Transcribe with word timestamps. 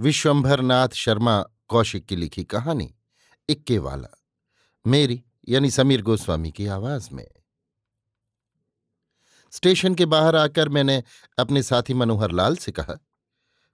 विश्वंभरनाथ 0.00 0.88
शर्मा 0.88 1.44
कौशिक 1.68 2.06
की 2.06 2.16
लिखी 2.16 2.44
कहानी, 2.44 2.94
इक्के 3.48 3.78
वाला। 3.78 4.24
मेरी, 4.86 5.24
यानी 5.48 5.70
समीर 5.70 6.02
गोस्वामी 6.02 6.50
की 6.52 6.66
आवाज़ 6.66 7.08
में। 7.12 7.28
स्टेशन 9.52 9.94
के 9.94 10.06
बाहर 10.06 10.36
आकर 10.36 10.68
मैंने 10.68 11.02
अपने 11.38 11.62
साथी 11.62 11.94
मनोहर 11.94 12.30
लाल 12.30 12.56
से 12.56 12.72
कहा, 12.72 12.98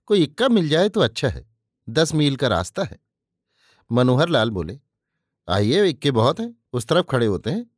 कोई 0.06 0.22
इक्का 0.22 0.48
मिल 0.48 0.68
जाए 0.68 0.88
तो 0.88 1.00
अच्छा 1.00 1.28
है, 1.28 1.46
दस 1.88 2.14
मील 2.14 2.36
का 2.36 2.48
रास्ता 2.48 2.82
है। 2.82 2.98
मनोहर 3.92 4.28
लाल 4.28 4.50
बोले, 4.50 4.80
आइए, 5.48 5.88
इक्के 5.88 6.10
बहुत 6.10 6.40
हैं, 6.40 6.54
उस 6.72 6.86
तरफ़ 6.86 7.06
खड़े 7.06 7.26
होते 7.26 7.50
हैं। 7.50 7.70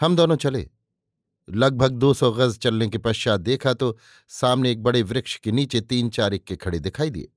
हम 0.00 0.16
दोनों 0.16 0.36
चले। 0.36 0.70
लगभग 1.48 1.92
दो 1.92 2.12
सौ 2.14 2.30
गज 2.32 2.58
चलने 2.58 2.88
के 2.88 2.98
पश्चात 2.98 3.40
देखा 3.40 3.72
तो 3.74 3.96
सामने 4.30 4.70
एक 4.70 4.82
बड़े 4.82 5.02
वृक्ष 5.02 5.36
के 5.36 5.52
नीचे 5.52 5.80
तीन 5.80 6.10
चार 6.10 6.34
इक्के 6.34 6.56
खड़े 6.56 6.78
दिखाई 6.78 7.10
दिए। 7.10 7.28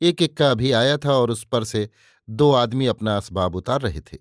एक 0.00 0.22
इक्का 0.22 0.50
अभी 0.50 0.72
आया 0.72 0.96
था 0.96 1.12
और 1.12 1.30
उस 1.30 1.44
पर 1.44 1.64
से 1.64 1.88
दो 2.28 2.52
आदमी 2.52 2.86
अपना 2.86 3.16
असबाब 3.16 3.56
उतार 3.56 3.80
रहे 3.80 4.00
थे। 4.02 4.18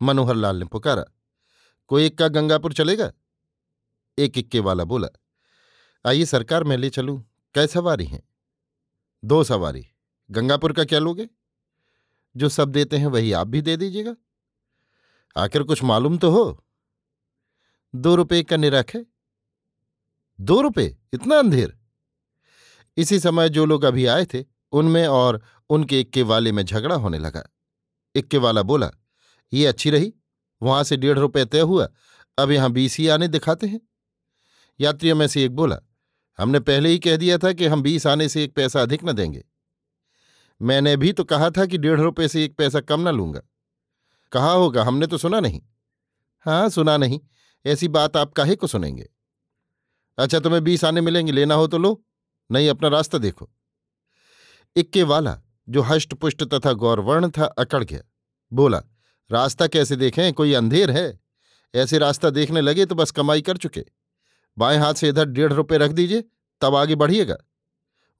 मनोहर 0.00 0.34
लाल 0.34 0.56
ने 0.56 0.64
पुकारा, 0.64 1.04
कोई 1.90 2.06
इक्का 2.06 2.28
गंगापुर 2.28 2.72
चलेगा? 2.72 3.12
एक 4.18 4.38
इक्के 4.38 4.60
वाला 4.60 4.84
बोला, 4.84 5.08
आइए 6.04 6.24
सरकार 6.24 6.64
मैं 6.64 6.76
ले 6.76 6.90
चलूँ, 6.90 7.22
कै 7.54 7.66
सवारी 7.66 8.04
हैं? 8.04 8.22
दो 9.22 9.42
सवारी, 9.44 9.86
गंगापुर 10.30 10.72
का 10.72 10.84
क्या 10.84 10.98
लोगे? 10.98 11.28
जो 12.34 12.48
सब 12.48 12.68
देते 12.68 12.96
हैं 12.96 13.06
वही 13.06 13.32
आप 13.32 13.46
भी 13.46 13.62
दे 13.62 13.76
दीजिएगा। 13.76 14.14
आखिर 15.36 15.62
कुछ 15.62 15.82
मालूम 15.82 16.18
तो 16.18 16.30
हो। 16.30 16.65
दो 17.96 18.14
रुपये 18.14 18.42
का 18.42 18.56
निरख 18.56 18.94
है। 18.94 19.06
दो 20.40 20.60
रुपये 20.60 20.96
इतना 21.12 21.38
अंधेर। 21.38 21.78
इसी 22.96 23.20
समय 23.20 23.48
जो 23.48 23.64
लोग 23.64 23.84
अभी 23.84 24.06
आए 24.06 24.24
थे, 24.24 24.44
उनमें 24.72 25.06
और 25.06 25.42
उनके 25.70 26.00
इक्के 26.00 26.22
वाले 26.22 26.52
में 26.52 26.64
झगड़ा 26.64 26.94
होने 26.94 27.18
लगा। 27.18 27.50
इक्के 28.14 28.38
वाला 28.38 28.62
बोला, 28.62 28.90
ये 29.52 29.66
अच्छी 29.66 29.90
रही, 29.90 30.14
वहाँ 30.62 30.84
से 30.84 30.96
डेढ़ 30.96 31.18
रुपये 31.18 31.44
तय 31.44 31.60
हुआ, 31.60 31.88
अब 32.38 32.50
यहाँ 32.50 32.70
बीस 32.70 32.98
ही 32.98 33.08
आने 33.08 33.28
दिखाते 33.28 33.66
हैं। 33.66 33.80
यात्रियों 34.80 35.16
में 35.16 35.26
से 35.26 35.44
एक 35.44 35.50
बोला, 35.50 35.78
हमने 36.38 36.60
पहले 36.60 36.88
ही 36.88 36.98
कह 36.98 37.16
दिया 37.16 37.38
था 37.38 37.52
कि 37.52 37.66
हम 37.66 37.82
बीस 37.82 38.06
आने 38.06 38.28
से 38.28 38.44
एक 38.44 38.54
पैसा 38.54 38.82
अधिक 38.82 39.04
न 39.04 39.12
देंगे। 39.12 39.44
मैंने 40.62 40.96
भी 40.96 41.12
तो 41.12 41.24
कहा 41.24 41.50
था 41.50 41.66
कि 41.66 41.78
डेढ़ 41.78 42.00
रुपये 42.00 42.28
से 42.28 42.44
एक 42.44 42.56
पैसा 42.56 42.80
कम 42.80 43.08
न 43.08 43.12
लूँगा। 43.12 43.40
कहा 44.32 44.52
होगा, 44.52 44.84
हमने 44.84 45.06
तो 45.06 45.18
सुना 45.18 45.40
नहीं। 45.40 45.62
हाँ 46.40 46.68
सुना 46.68 46.96
नहीं। 46.96 47.20
ऐसी 47.66 47.88
बात 47.88 48.16
आप 48.16 48.32
काहे 48.32 48.56
को 48.56 48.66
सुनेंगे? 48.66 49.10
अच्छा 50.18 50.40
तुम्हें 50.40 50.64
बीस 50.64 50.84
आने 50.84 51.00
मिलेंगे, 51.00 51.32
लेना 51.32 51.54
हो 51.54 51.66
तो 51.66 51.78
लो, 51.78 52.04
नहीं 52.52 52.70
अपना 52.70 52.88
रास्ता 52.88 53.18
देखो। 53.18 53.50
इक्के 54.76 55.02
वाला, 55.02 55.40
जो 55.68 55.82
हष्ट 55.82 56.14
पुष्ट 56.14 56.44
तथा 56.44 56.72
गौरवर्ण 56.72 57.30
था, 57.30 57.44
अकड़ 57.44 57.84
गया। 57.84 58.00
बोला, 58.52 58.82
रास्ता 59.30 59.66
कैसे 59.66 59.96
देखें? 59.96 60.32
कोई 60.32 60.54
अंधेर 60.54 60.90
है? 60.90 61.20
ऐसे 61.74 61.98
रास्ता 61.98 62.30
देखने 62.30 62.60
लगे 62.60 62.86
तो 62.86 62.94
बस 62.94 63.10
कमाई 63.10 63.42
कर 63.42 63.56
चुके। 63.56 63.84
बाएँ 64.58 64.78
हाथ 64.78 64.94
से 64.94 65.08
इधर 65.08 65.24
डेढ़ 65.24 65.52
रुपये 65.52 65.78
रख 65.78 65.90
दीजिए, 65.90 66.24
तब 66.60 66.74
आगे 66.74 66.94
बढ़िएगा। 66.94 67.36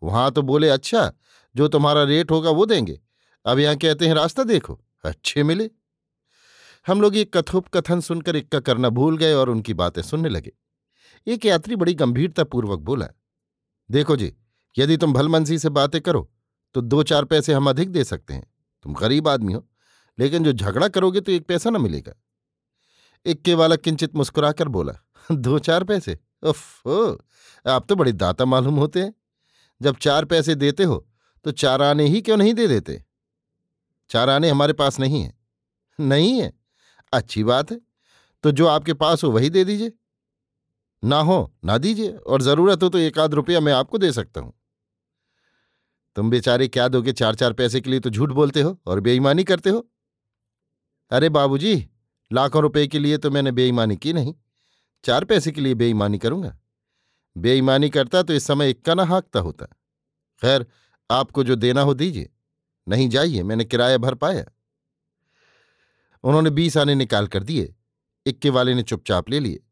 वहाँ 0.02 0.30
तो 0.30 0.42
बोले 0.42 0.68
अच्छा 0.68 1.12
जो 1.56 1.68
तुम्हारा 1.68 2.02
रेट 2.02 2.30
होगा 2.30 2.50
वो 2.50 2.66
देंगे। 2.66 3.00
अब 3.46 3.58
यहाँ 3.58 3.76
कहते 3.76 4.06
हैं, 4.06 4.14
रास्ता 4.14 4.42
देखो। 4.44 4.84
अच्छे 5.04 5.42
मिले। 5.42 5.70
हम 6.86 7.00
लोग 7.00 7.16
एक 7.16 7.18
ये 7.18 7.24
कथोपकथन 7.34 8.00
सुनकर 8.00 8.36
इक्का 8.36 8.58
करना 8.60 8.88
भूल 8.88 9.16
गए 9.16 9.32
और 9.32 9.48
उनकी 9.50 9.74
बातें 9.74 10.02
सुनने 10.02 10.28
लगे। 10.28 10.52
एक 11.26 11.44
यात्री 11.46 11.76
बड़ी 11.76 11.94
गंभीरतापूर्वक 11.94 12.78
बोला, 12.78 13.06
देखो 13.90 14.16
जी, 14.16 14.32
यदि 14.76 14.96
तुम 14.96 15.12
भलमनसी 15.12 15.58
से 15.58 15.68
बातें 15.68 16.00
करो 16.00 16.30
तो 16.74 16.80
दो 16.80 17.02
चार 17.02 17.24
पैसे 17.24 17.52
हम 17.52 17.70
अधिक 17.70 17.90
दे 17.90 18.04
सकते 18.04 18.34
हैं। 18.34 18.46
तुम 18.84 18.94
गरीब 18.94 19.28
आदमी 19.28 19.52
हो, 19.52 19.66
लेकिन 20.18 20.44
जो 20.44 20.52
झगड़ा 20.52 20.88
करोगे 20.88 21.20
तो 21.20 21.32
एक 21.32 21.46
पैसा 21.46 21.70
न 21.70 21.80
मिलेगा। 21.80 22.14
इक्के 23.26 23.54
वाला 23.54 23.76
किंचित 23.76 24.14
मुस्कुराकर 24.16 24.68
बोला 24.68 24.92
दो 25.32 25.58
चार 25.58 25.84
पैसे? 25.84 26.18
उफ 26.42 26.86
आप 27.66 27.86
तो 27.88 27.96
बड़ी 27.96 28.12
दाता 28.12 28.44
मालूम 28.44 28.76
होते 28.76 29.02
हैं। 29.02 29.14
जब 29.80 29.96
चार 29.96 30.24
पैसे 30.24 30.54
देते 30.54 30.84
हो 30.84 31.06
तो 31.44 31.52
चार 31.52 31.82
आने 31.82 32.06
ही 32.06 32.20
क्यों 32.20 32.36
नहीं 32.36 32.54
दे 32.54 32.66
देते? 32.68 33.02
चार 34.10 34.30
आने 34.30 34.50
हमारे 34.50 34.72
पास 34.72 35.00
नहीं 35.00 35.22
है। 35.22 35.34
नहीं 35.98 36.40
है। 36.40 36.52
अच्छी 37.12 37.44
बात 37.44 37.72
है। 37.72 37.80
तो 38.44 38.50
जो 38.50 38.66
आपके 38.66 38.94
पास 38.94 39.24
हो 39.24 39.30
वही 39.30 39.50
दे 39.50 39.64
दीजिए। 39.64 39.92
ना 41.02 41.20
हो, 41.20 41.54
ना 41.64 41.78
दीजिए 41.78 42.10
और 42.10 42.42
ज़रूरत 42.42 42.82
हो 42.82 42.88
तो 42.88 42.98
एक 42.98 43.18
आध 43.18 43.34
रुपया 43.34 43.60
मैं 43.60 43.72
आपको 43.72 43.98
दे 43.98 44.12
सकता 44.12 44.40
हूँ। 44.40 44.52
तुम 46.16 46.30
बेचारे 46.30 46.68
क्या 46.68 46.88
दोगे? 46.88 47.12
चार 47.12 47.34
चार 47.34 47.52
पैसे 47.52 47.80
के 47.80 47.90
लिए 47.90 48.00
तो 48.00 48.10
झूठ 48.10 48.30
बोलते 48.30 48.62
हो 48.62 48.78
और 48.86 49.00
बेईमानी 49.00 49.44
करते 49.44 49.70
हो। 49.70 49.86
अरे 51.10 51.28
बाबूजी, 51.28 51.88
लाखों 52.32 52.62
रुपए 52.62 52.86
के 52.86 52.98
लिए 52.98 53.18
तो 53.18 53.30
मैंने 53.30 53.52
बेईमानी 53.52 53.96
की 53.96 54.12
नहीं। 54.12 54.34
चार 55.04 55.24
पैसे 55.24 55.52
के 55.52 55.60
लिए 55.60 55.74
बेईमानी 55.74 56.18
करूँगा। 56.18 56.56
बेईमानी 57.36 57.90
करता 57.90 58.22
तो 58.22 58.32
इस 58.32 58.46
समय 58.46 58.70
इक्का 58.70 58.94
ना 58.94 59.04
हाँकता 59.04 59.40
होता। 59.40 59.66
खैर, 60.42 60.66
आपको 61.10 61.44
जो 61.44 61.56
देना 61.56 61.80
हो 61.80 61.94
दीजिए। 61.94 62.30
नहीं 62.88 63.08
जाइए, 63.08 63.42
मैंने 63.42 63.64
किराया 63.64 63.98
भर 63.98 64.14
पाया। 64.14 64.44
उन्होंने 66.26 66.50
बीस 66.50 66.76
आने 66.76 66.94
निकाल 66.94 67.26
कर 67.26 67.42
दिए। 67.42 67.74
इक्के 68.26 68.50
वाले 68.50 68.74
ने 68.74 68.82
चुपचाप 68.82 69.28
ले 69.30 69.40
लिए। 69.40 69.62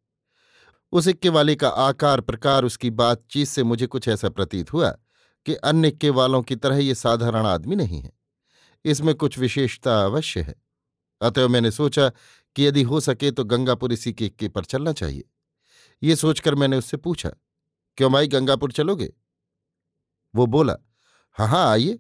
उस 0.93 1.09
इक्के 1.09 1.29
वाले 1.29 1.55
का 1.57 1.69
आकार, 1.69 2.21
प्रकार, 2.21 2.65
उसकी 2.65 2.91
बातचीत 2.91 3.49
से 3.49 3.63
मुझे 3.63 3.87
कुछ 3.87 4.09
ऐसा 4.09 4.29
प्रतीत 4.29 4.73
हुआ 4.73 4.91
कि 5.47 5.55
अन्य 5.55 5.89
इक्के 5.89 6.11
वालों 6.11 6.43
की 6.43 6.57
तरह 6.57 6.77
ये 6.77 6.95
साधारण 6.95 7.47
आदमी 7.47 7.77
नहीं 7.77 8.01
है। 8.01 8.13
इसमें 8.85 9.15
कुछ 9.15 9.39
विशेषता 9.39 10.01
अवश्य 10.05 10.41
है। 10.41 10.55
अतएव 11.21 11.49
मैंने 11.49 11.71
सोचा 11.71 12.09
कि 12.57 12.67
यदि 12.67 12.83
हो 12.83 13.01
सके 13.01 13.31
तो 13.31 13.45
गंगापुर 13.45 13.93
इसी 13.93 14.13
के 14.13 14.27
इक्के 14.27 14.49
पर 14.49 14.65
चलना 14.65 14.93
चाहिए। 14.93 15.25
ये 16.03 16.17
सोचकर 16.17 16.55
मैंने 16.55 16.77
उससे 16.77 16.97
पूछा, 16.97 17.31
क्यों 17.99 18.13
भाई 18.13 18.29
गंगापुर 18.29 18.73
चलोगे? 18.73 19.13
वो 20.35 20.47
बोला 20.47 20.77
हाँ 21.37 21.49
हाँ 21.49 21.67
आइए। 21.71 21.99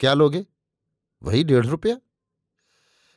क्या 0.00 0.14
लोगे? 0.14 0.44
वही 1.22 1.44
डेढ़ 1.44 1.66
रुपया। 1.66 1.96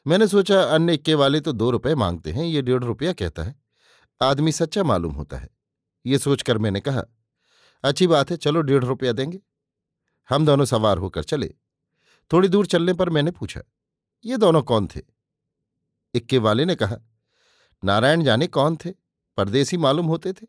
मैंने 0.08 0.28
सोचा, 0.28 0.62
अन्य 0.64 0.94
इक्के 0.94 1.14
वाले 1.14 1.40
तो 1.40 1.52
दो 1.52 1.70
रुपए 1.72 1.94
मांगते 1.96 2.32
हैं, 2.32 2.44
ये 2.44 2.62
डेढ़ 2.62 2.84
रुपया 2.84 3.14
कहता 3.14 3.44
है। 3.44 3.56
आदमी 4.22 4.52
सच्चा 4.52 4.84
मालूम 4.84 5.14
होता 5.14 5.38
है। 5.38 5.50
ये 6.06 6.18
सोचकर 6.18 6.58
मैंने 6.58 6.80
कहा, 6.80 7.04
अच्छी 7.84 8.08
बात 8.08 8.32
है, 8.32 8.38
चलो 8.38 8.62
डेढ़ 8.62 8.84
रुपया 8.84 9.12
देंगे। 9.12 9.40
हम 10.30 10.46
दोनों 10.46 10.66
सवार 10.66 10.98
होकर 10.98 11.24
चले। 11.24 11.54
थोड़ी 12.32 12.48
दूर 12.48 12.66
चलने 12.66 12.94
पर 12.94 13.10
मैंने 13.10 13.32
पूछा, 13.32 13.62
ये 14.26 14.38
दोनों 14.38 14.62
कौन 14.64 14.88
थे? 14.88 15.02
इक्के 16.14 16.38
वाले 16.38 16.66
ने 16.66 16.76
कहा, 16.76 16.98
नारायण 17.84 18.24
जाने 18.24 18.48
कौन 18.48 18.76
थे? 18.76 18.92
परदेसी 19.38 19.78
मालूम 19.78 20.06
होते 20.06 20.34
थे, 20.34 20.48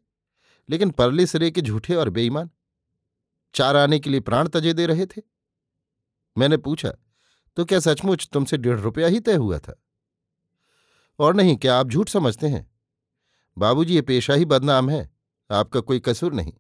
लेकिन 0.68 0.90
परले 0.90 1.26
सिरे 1.26 1.50
के 1.50 1.60
झूठे 1.60 1.94
और 1.94 2.10
बेईमान। 2.10 2.50
चार 3.54 3.76
आने 3.76 3.98
के 3.98 4.10
लिए 4.10 4.20
प्राण 4.20 4.48
तजे 4.48 4.72
दे 4.72 4.86
रहे 4.86 5.06
थे। 5.06 5.22
मैंने 6.36 6.56
पूछा 6.56 6.92
तो 7.58 7.64
क्या 7.64 7.80
सचमुच 7.80 8.28
तुमसे 8.32 8.56
डेढ़ 8.56 8.80
रुपया 8.80 9.06
ही 9.06 9.20
तय 9.20 9.34
हुआ 9.34 9.58
था? 9.58 9.82
और 11.18 11.34
नहीं, 11.34 11.56
क्या 11.56 11.78
आप 11.78 11.88
झूठ 11.88 12.08
समझते 12.08 12.46
हैं? 12.46 12.70
बाबूजी, 13.58 13.94
ये 13.94 14.02
पेशा 14.02 14.34
ही 14.34 14.44
बदनाम 14.44 14.90
है। 14.90 15.10
आपका 15.50 15.80
कोई 15.80 16.00
कसूर 16.00 16.32
नहीं। 16.32 16.52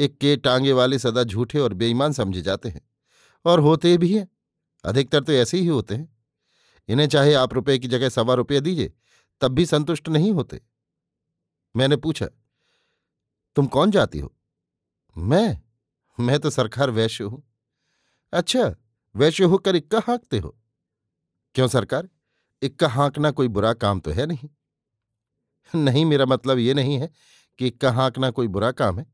एक 0.00 0.18
के 0.18 0.36
टांगे 0.36 0.72
वाले 0.72 0.98
सदा 0.98 1.24
झूठे 1.24 1.58
और 1.58 1.74
बेईमान 1.74 2.12
समझे 2.12 2.42
जाते 2.42 2.68
हैं। 2.68 2.88
और 3.44 3.60
होते 3.60 3.98
भी 3.98 4.18
हैं। 4.18 4.28
अधिकतर 4.84 5.22
तो 5.22 5.32
ऐसे 5.32 5.58
ही 5.58 5.66
होते 5.66 5.94
हैं। 5.94 6.16
इन्हें 6.88 7.08
चाहे 7.08 7.34
आप 7.34 7.52
रुपए 7.52 7.78
की 7.78 7.88
जगह 7.88 8.08
सवा 8.08 8.34
रुपये 8.34 8.60
दीजिए, 8.60 8.92
तब 9.40 9.52
भी 9.52 9.66
संतुष्ट 9.66 10.08
नहीं 10.08 10.32
होते। 10.32 10.60
मैंने 11.76 11.96
पूछा, 11.96 12.26
तुम 13.56 13.66
कौन 13.66 13.90
जाती 13.90 14.18
हो? 14.18 14.36
मैं? 15.18 15.62
मैं 16.20 16.40
तो 16.40 16.50
सरकार 16.50 16.90
वैश्य 16.90 17.24
हूँ। 17.24 17.52
अच्छा 18.32 18.74
वैश्य 19.16 19.44
होकर 19.44 19.76
इक्का 19.76 19.98
हाँकते 19.98 20.38
हो। 20.38 20.56
क्यों 21.54 21.68
सरकार? 21.68 22.08
इक्का 22.62 22.88
हाँकना 22.88 23.30
कोई 23.30 23.48
बुरा 23.48 23.72
काम 23.72 24.00
तो 24.00 24.10
है 24.10 24.26
नहीं। 24.26 24.48
नहीं, 25.74 26.04
मेरा 26.04 26.26
मतलब 26.26 26.58
ये 26.58 26.74
नहीं 26.74 26.98
है 26.98 27.10
कि 27.58 27.66
इक्का 27.66 27.90
हाँकना 27.92 28.30
कोई 28.30 28.48
बुरा 28.48 28.70
काम 28.72 28.98
है। 28.98 29.06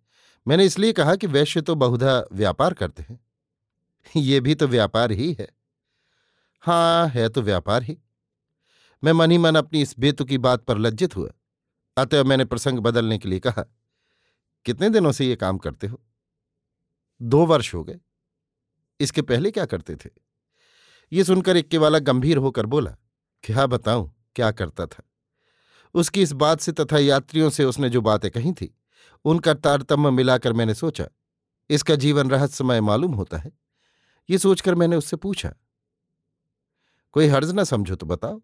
मैंने 0.47 0.65
इसलिए 0.65 0.93
कहा 0.93 1.17
कि 1.17 1.27
वैश्य 1.27 1.61
तो 1.61 1.75
बहुधा 1.75 2.23
व्यापार 2.33 2.75
करते 2.75 3.03
हैं। 3.03 3.21
ये 4.17 4.41
भी 4.41 4.55
तो 4.55 4.67
व्यापार 4.67 5.13
ही 5.13 5.33
है। 5.33 5.49
हाँ 6.61 7.09
है 7.09 7.29
तो 7.29 7.43
व्यापार 7.43 7.83
ही। 7.83 7.99
मैं 9.05 9.13
मन 9.13 9.31
ही 9.31 9.39
मन 9.39 9.55
अपनी 9.55 9.83
इस 9.83 9.99
बेतु 9.99 10.25
की 10.25 10.39
बात 10.39 10.65
पर 10.65 10.79
लज्जित 10.79 11.17
हुआ। 11.17 11.31
अतः 11.97 12.23
मैंने 12.25 12.45
प्रसंग 12.45 12.79
बदलने 12.79 13.19
के 13.19 13.29
लिए 13.29 13.41
कहा, 13.41 13.65
कितने 14.65 14.91
दिनों 14.91 15.13
से 15.13 15.27
ये 15.27 15.37
काम 15.37 15.59
करते 15.59 15.87
हो? 15.87 16.01
दो 17.23 17.47
वर्ष 17.47 17.75
हो 17.75 17.85
गए। 17.85 17.99
इसके 19.01 19.23
पहले 19.23 19.51
क्या 19.51 19.65
करते 19.67 19.97
थे? 19.97 20.11
ये 21.13 21.25
सुनकर 21.25 21.57
इक्के 21.57 21.79
वाला 21.79 21.99
गंभीर 21.99 22.37
होकर 22.37 22.67
बोला, 22.67 22.97
क्या 23.45 23.67
बताऊँ, 23.67 24.11
क्या 24.37 24.51
करता 24.53 24.87
था? 24.87 25.03
उसकी 25.95 26.23
इस 26.23 26.33
बात 26.35 26.61
से 26.61 26.73
तथा 26.73 26.99
यात्रियों 26.99 27.51
से 27.51 27.65
उसने 27.65 27.91
जो 27.91 28.01
बातें 28.01 28.31
कही 28.31 28.53
थी, 28.53 28.75
उनका 29.25 29.55
तारतम्य 29.55 30.11
मिलाकर 30.11 30.53
मैंने 30.53 30.75
सोचा, 30.75 31.07
इसका 31.71 31.95
जीवन 31.97 32.31
रहस्यमय 32.31 32.81
मालूम 32.81 33.15
होता 33.15 33.39
है। 33.39 33.53
ये 34.29 34.39
सोचकर 34.39 34.75
मैंने 34.75 34.97
उससे 34.97 35.17
पूछा, 35.17 35.53
कोई 37.15 37.27
हर्ज 37.27 37.51
ना 37.51 37.65
समझो 37.65 37.95
तो 37.97 38.07
बताओ। 38.07 38.41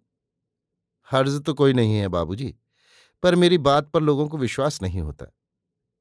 हर्ज 1.09 1.41
तो 1.43 1.55
कोई 1.55 1.73
नहीं 1.73 1.97
है 1.97 2.09
बाबूजी, 2.09 2.55
पर 3.23 3.35
मेरी 3.35 3.59
बात 3.61 3.91
पर 3.91 4.03
लोगों 4.03 4.27
को 4.29 4.39
विश्वास 4.39 4.81
नहीं 4.83 5.01
होता। 5.01 5.27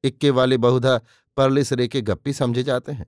इक्के 0.04 0.30
वाले 0.30 0.56
बहुधा 0.58 1.00
परले 1.36 1.64
सरे 1.64 1.88
के 1.88 2.00
गप्पी 2.02 2.32
समझे 2.32 2.62
जाते 2.62 2.92
हैं। 2.92 3.06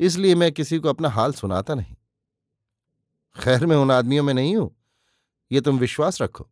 इसलिए 0.00 0.34
मैं 0.34 0.52
किसी 0.52 0.78
को 0.78 0.88
अपना 0.88 1.08
हाल 1.08 1.32
सुनाता 1.32 1.74
नहीं। 1.74 1.96
खैर, 3.40 3.66
मैं 3.66 3.76
उन 3.76 3.92
आदमियों 3.92 4.24
में 4.24 4.34
नहीं 4.34 4.56
हूँ। 4.56 4.76
ये 5.52 5.60
तुम 5.60 5.78
विश्वास 5.78 6.22
रखो। 6.22 6.50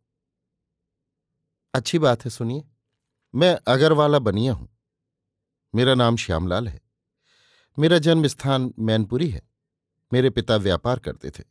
अच्छी 1.73 1.99
बात 1.99 2.25
है, 2.25 2.31
सुनिए। 2.31 2.63
मैं 3.35 3.59
अगरवाला 3.67 4.19
बनिया 4.19 4.53
हूँ। 4.53 4.69
मेरा 5.75 5.95
नाम 5.95 6.15
श्यामलाल 6.15 6.67
है। 6.67 6.81
मेरा 7.79 7.99
जन्म 7.99 8.27
स्थान 8.27 8.73
मैनपुरी 8.79 9.29
है। 9.29 9.49
मेरे 10.13 10.29
पिता 10.29 10.55
व्यापार 10.55 10.99
करते 10.99 11.29
थे। 11.29 11.43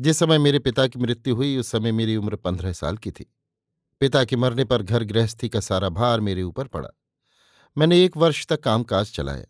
जिस 0.00 0.18
समय 0.18 0.38
मेरे 0.38 0.58
पिता 0.58 0.86
की 0.86 0.98
मृत्यु 0.98 1.36
हुई, 1.36 1.56
उस 1.56 1.68
समय 1.68 1.92
मेरी 1.92 2.16
उम्र 2.16 2.36
पंद्रह 2.36 2.72
साल 2.72 2.96
की 2.96 3.10
थी। 3.10 3.34
पिता 4.00 4.24
के 4.24 4.36
मरने 4.36 4.64
पर 4.64 4.82
घर 4.82 5.04
गृहस्थी 5.04 5.48
का 5.48 5.60
सारा 5.60 5.88
भार 5.88 6.20
मेरे 6.20 6.42
ऊपर 6.42 6.66
पड़ा। 6.66 6.88
मैंने 7.78 8.04
एक 8.04 8.16
वर्ष 8.16 8.46
तक 8.46 8.60
कामकाज 8.60 9.12
चलाया। 9.12 9.44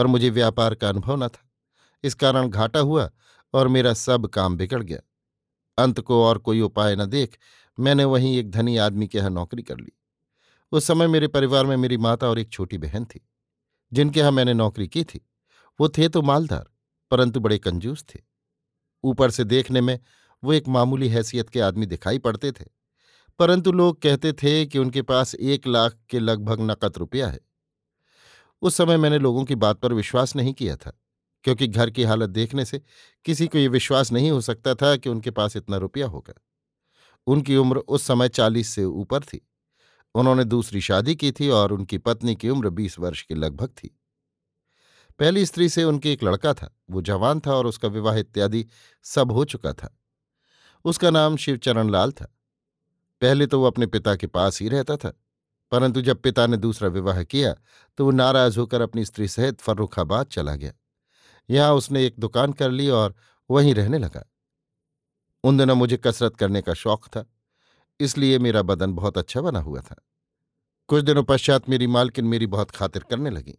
पर 0.00 0.06
मुझे 0.06 0.28
व्यापार 0.30 0.74
का 0.74 0.88
अनुभव 0.88 1.16
न 1.16 1.26
था। 1.28 1.48
इस 2.04 2.14
कारण 2.16 2.48
घाटा 2.48 2.80
हुआ 2.80 3.08
और 3.54 3.68
मेरा 3.68 3.92
सब 3.94 4.26
काम 4.28 4.56
बिगड़ 4.56 4.82
गया। 4.82 5.00
अंत 5.78 6.00
को 6.00 6.22
और 6.24 6.38
कोई 6.38 6.60
उपाय 6.62 6.94
न 6.96 7.06
देख 7.06 7.36
मैंने 7.78 8.04
वहीं 8.06 8.36
एक 8.36 8.50
धनी 8.50 8.76
आदमी 8.78 9.06
के 9.06 9.18
यहाँ 9.18 9.30
नौकरी 9.30 9.62
कर 9.62 9.76
ली। 9.76 9.92
उस 10.72 10.86
समय 10.86 11.06
मेरे 11.08 11.28
परिवार 11.28 11.66
में 11.66 11.76
मेरी 11.76 11.96
माता 11.98 12.28
और 12.28 12.38
एक 12.38 12.50
छोटी 12.50 12.78
बहन 12.78 13.04
थी, 13.04 13.20
जिनके 13.92 14.20
यहाँ 14.20 14.32
मैंने 14.32 14.54
नौकरी 14.54 14.88
की 14.88 15.04
थी। 15.04 15.20
वो 15.78 15.88
थे 15.88 16.08
तो 16.08 16.22
मालदार, 16.22 16.64
परंतु 17.10 17.40
बड़े 17.40 17.58
कंजूस 17.58 18.04
थे। 18.04 18.20
ऊपर 19.04 19.30
से 19.30 19.44
देखने 19.44 19.80
में 19.80 19.98
वो 20.42 20.52
एक 20.52 20.68
मामूली 20.70 21.08
हैसियत 21.08 21.48
के 21.50 21.60
आदमी 21.60 21.86
दिखाई 21.86 22.18
पड़ते 22.20 22.52
थे, 22.52 22.64
परंतु 23.40 23.72
लोग 23.72 24.00
कहते 24.02 24.32
थे 24.34 24.64
कि 24.66 24.78
उनके 24.78 25.02
पास 25.04 25.34
एक 25.34 25.66
लाख 25.66 25.98
के 26.10 26.18
लगभग 26.18 26.70
नकद 26.70 26.98
रुपया 26.98 27.28
है। 27.28 27.40
उस 28.62 28.76
समय 28.76 28.96
मैंने 28.96 29.18
लोगों 29.18 29.44
की 29.44 29.54
बात 29.54 29.80
पर 29.80 29.92
विश्वास 29.92 30.36
नहीं 30.36 30.52
किया 30.52 30.76
था, 30.76 30.92
क्योंकि 31.44 31.66
घर 31.66 31.90
की 31.90 32.02
हालत 32.02 32.30
देखने 32.30 32.64
से 32.64 32.80
किसी 33.24 33.46
को 33.46 33.58
ये 33.58 33.68
विश्वास 33.68 34.12
नहीं 34.12 34.30
हो 34.30 34.40
सकता 34.40 34.74
था 34.74 34.96
कि 34.96 35.08
उनके 35.08 35.30
पास 35.30 35.56
इतना 35.56 35.76
रुपया 35.76 36.06
होगा। 36.06 36.34
उनकी 37.26 37.56
उम्र 37.56 37.76
उस 37.78 38.02
समय 38.02 38.28
चालीस 38.28 38.68
से 38.68 38.84
ऊपर 38.84 39.20
थी। 39.20 39.46
उन्होंने 40.14 40.44
दूसरी 40.44 40.80
शादी 40.80 41.14
की 41.14 41.32
थी 41.32 41.48
और 41.48 41.72
उनकी 41.72 41.98
पत्नी 41.98 42.34
की 42.34 42.48
उम्र 42.48 42.70
बीस 42.70 42.98
वर्ष 42.98 43.22
के 43.22 43.34
लगभग 43.34 43.68
थी। 43.68 43.96
पहली 45.18 45.46
स्त्री 45.46 45.68
से 45.68 45.84
उनके 45.84 46.12
एक 46.12 46.22
लड़का 46.22 46.54
था, 46.54 46.74
वो 46.90 47.02
जवान 47.02 47.40
था 47.40 47.54
और 47.54 47.66
उसका 47.66 47.88
विवाह 47.88 48.16
इत्यादि 48.16 48.66
सब 49.02 49.32
हो 49.32 49.44
चुका 49.44 49.72
था। 49.72 49.96
उसका 50.84 51.10
नाम 51.10 51.36
शिवचरण 51.36 51.90
लाल 51.90 52.12
था। 52.12 52.36
पहले 53.20 53.46
तो 53.46 53.60
वो 53.60 53.66
अपने 53.66 53.86
पिता 53.86 54.14
के 54.16 54.26
पास 54.26 54.60
ही 54.62 54.68
रहता 54.68 54.96
था। 54.96 55.12
परंतु 55.72 56.00
जब 56.02 56.20
पिता 56.20 56.46
ने 56.46 56.56
दूसरा 56.56 56.88
विवाह 56.88 57.22
किया 57.24 57.54
तो 57.98 58.04
वो 58.04 58.10
नाराज़ 58.10 58.58
होकर 58.58 58.80
अपनी 58.80 59.04
स्त्री 59.04 59.28
सहित 59.28 59.60
फर्रुखाबाद 59.60 60.26
चला 60.26 60.54
गया। 60.54 60.72
यहाँ 61.48 61.74
उसने 61.74 62.04
एक 62.06 62.14
दुकान 62.18 62.52
कर 62.52 62.70
ली 62.70 62.88
और 62.90 63.14
वहीं 63.50 63.74
रहने 63.74 63.98
लगा। 63.98 64.24
उन 65.44 65.58
दिनों 65.58 65.74
मुझे 65.74 65.96
कसरत 65.96 66.36
करने 66.36 66.62
का 66.62 66.74
शौक 66.74 67.06
था, 67.06 67.24
इसलिए 68.00 68.38
मेरा 68.38 68.62
बदन 68.62 68.92
बहुत 68.92 69.18
अच्छा 69.18 69.40
बना 69.40 69.60
हुआ 69.60 69.80
था। 69.80 69.96
कुछ 70.88 71.04
दिनों 71.04 71.22
पश्चात 71.22 71.68
मेरी 71.68 71.86
मालकिन 71.86 72.24
मेरी 72.24 72.46
बहुत 72.48 72.70
खातिर 72.70 73.02
करने 73.10 73.30
लगी। 73.30 73.58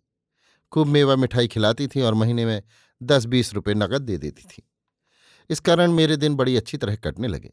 खूब 0.71 0.87
मेवा 0.87 1.15
मिठाई 1.15 1.47
खिलाती 1.47 1.87
थी 1.87 2.01
और 2.01 2.13
महीने 2.13 2.45
में 2.45 2.61
दस 3.01 3.25
बीस 3.25 3.53
रुपये 3.53 3.73
नकद 3.75 4.01
दे 4.01 4.17
देती 4.17 4.43
थी। 4.43 4.63
इस 5.49 5.59
कारण 5.59 5.91
मेरे 5.91 6.17
दिन 6.17 6.35
बड़ी 6.35 6.55
अच्छी 6.57 6.77
तरह 6.77 6.95
कटने 6.95 7.27
लगे। 7.27 7.51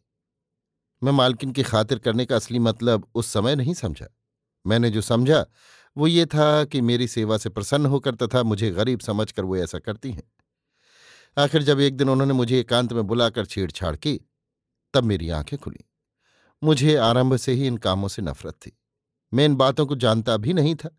मैं 1.02 1.12
मालकिन 1.12 1.52
की 1.52 1.62
खातिर 1.62 1.98
करने 1.98 2.26
का 2.26 2.36
असली 2.36 2.58
मतलब 2.58 3.06
उस 3.14 3.32
समय 3.32 3.56
नहीं 3.56 3.74
समझा। 3.74 4.06
मैंने 4.66 4.90
जो 4.90 5.00
समझा, 5.00 5.46
वो 5.96 6.06
ये 6.06 6.26
था 6.26 6.64
कि 6.64 6.80
मेरी 6.80 7.08
सेवा 7.08 7.38
से 7.38 7.48
प्रसन्न 7.48 7.86
होकर 7.86 8.14
तथा 8.14 8.42
मुझे 8.42 8.70
गरीब 8.70 9.00
समझकर 9.00 9.44
वो 9.44 9.56
ऐसा 9.56 9.78
करती 9.78 10.12
हैं। 10.12 10.32
आखिर 11.38 11.62
जब 11.62 11.80
एक 11.80 11.96
दिन 11.96 12.08
उन्होंने 12.08 12.34
मुझे 12.34 12.60
एकांत 12.60 12.92
में 12.92 13.06
बुलाकर 13.06 13.46
छेड़छाड़ 13.46 13.96
की, 13.96 14.20
तब 14.94 15.04
मेरी 15.04 15.30
आँखें 15.30 15.58
खुली। 15.58 15.84
मुझे 16.64 16.96
आरंभ 16.96 17.36
से 17.36 17.52
ही 17.52 17.66
इन 17.66 17.76
कामों 17.76 18.08
से 18.08 18.22
नफरत 18.22 18.54
थी। 18.54 18.78
मैं 19.34 19.44
इन 19.44 19.56
बातों 19.56 19.86
को 19.86 19.96
जानता 19.96 20.36
भी 20.36 20.52
नहीं 20.52 20.74
था, 20.74 20.90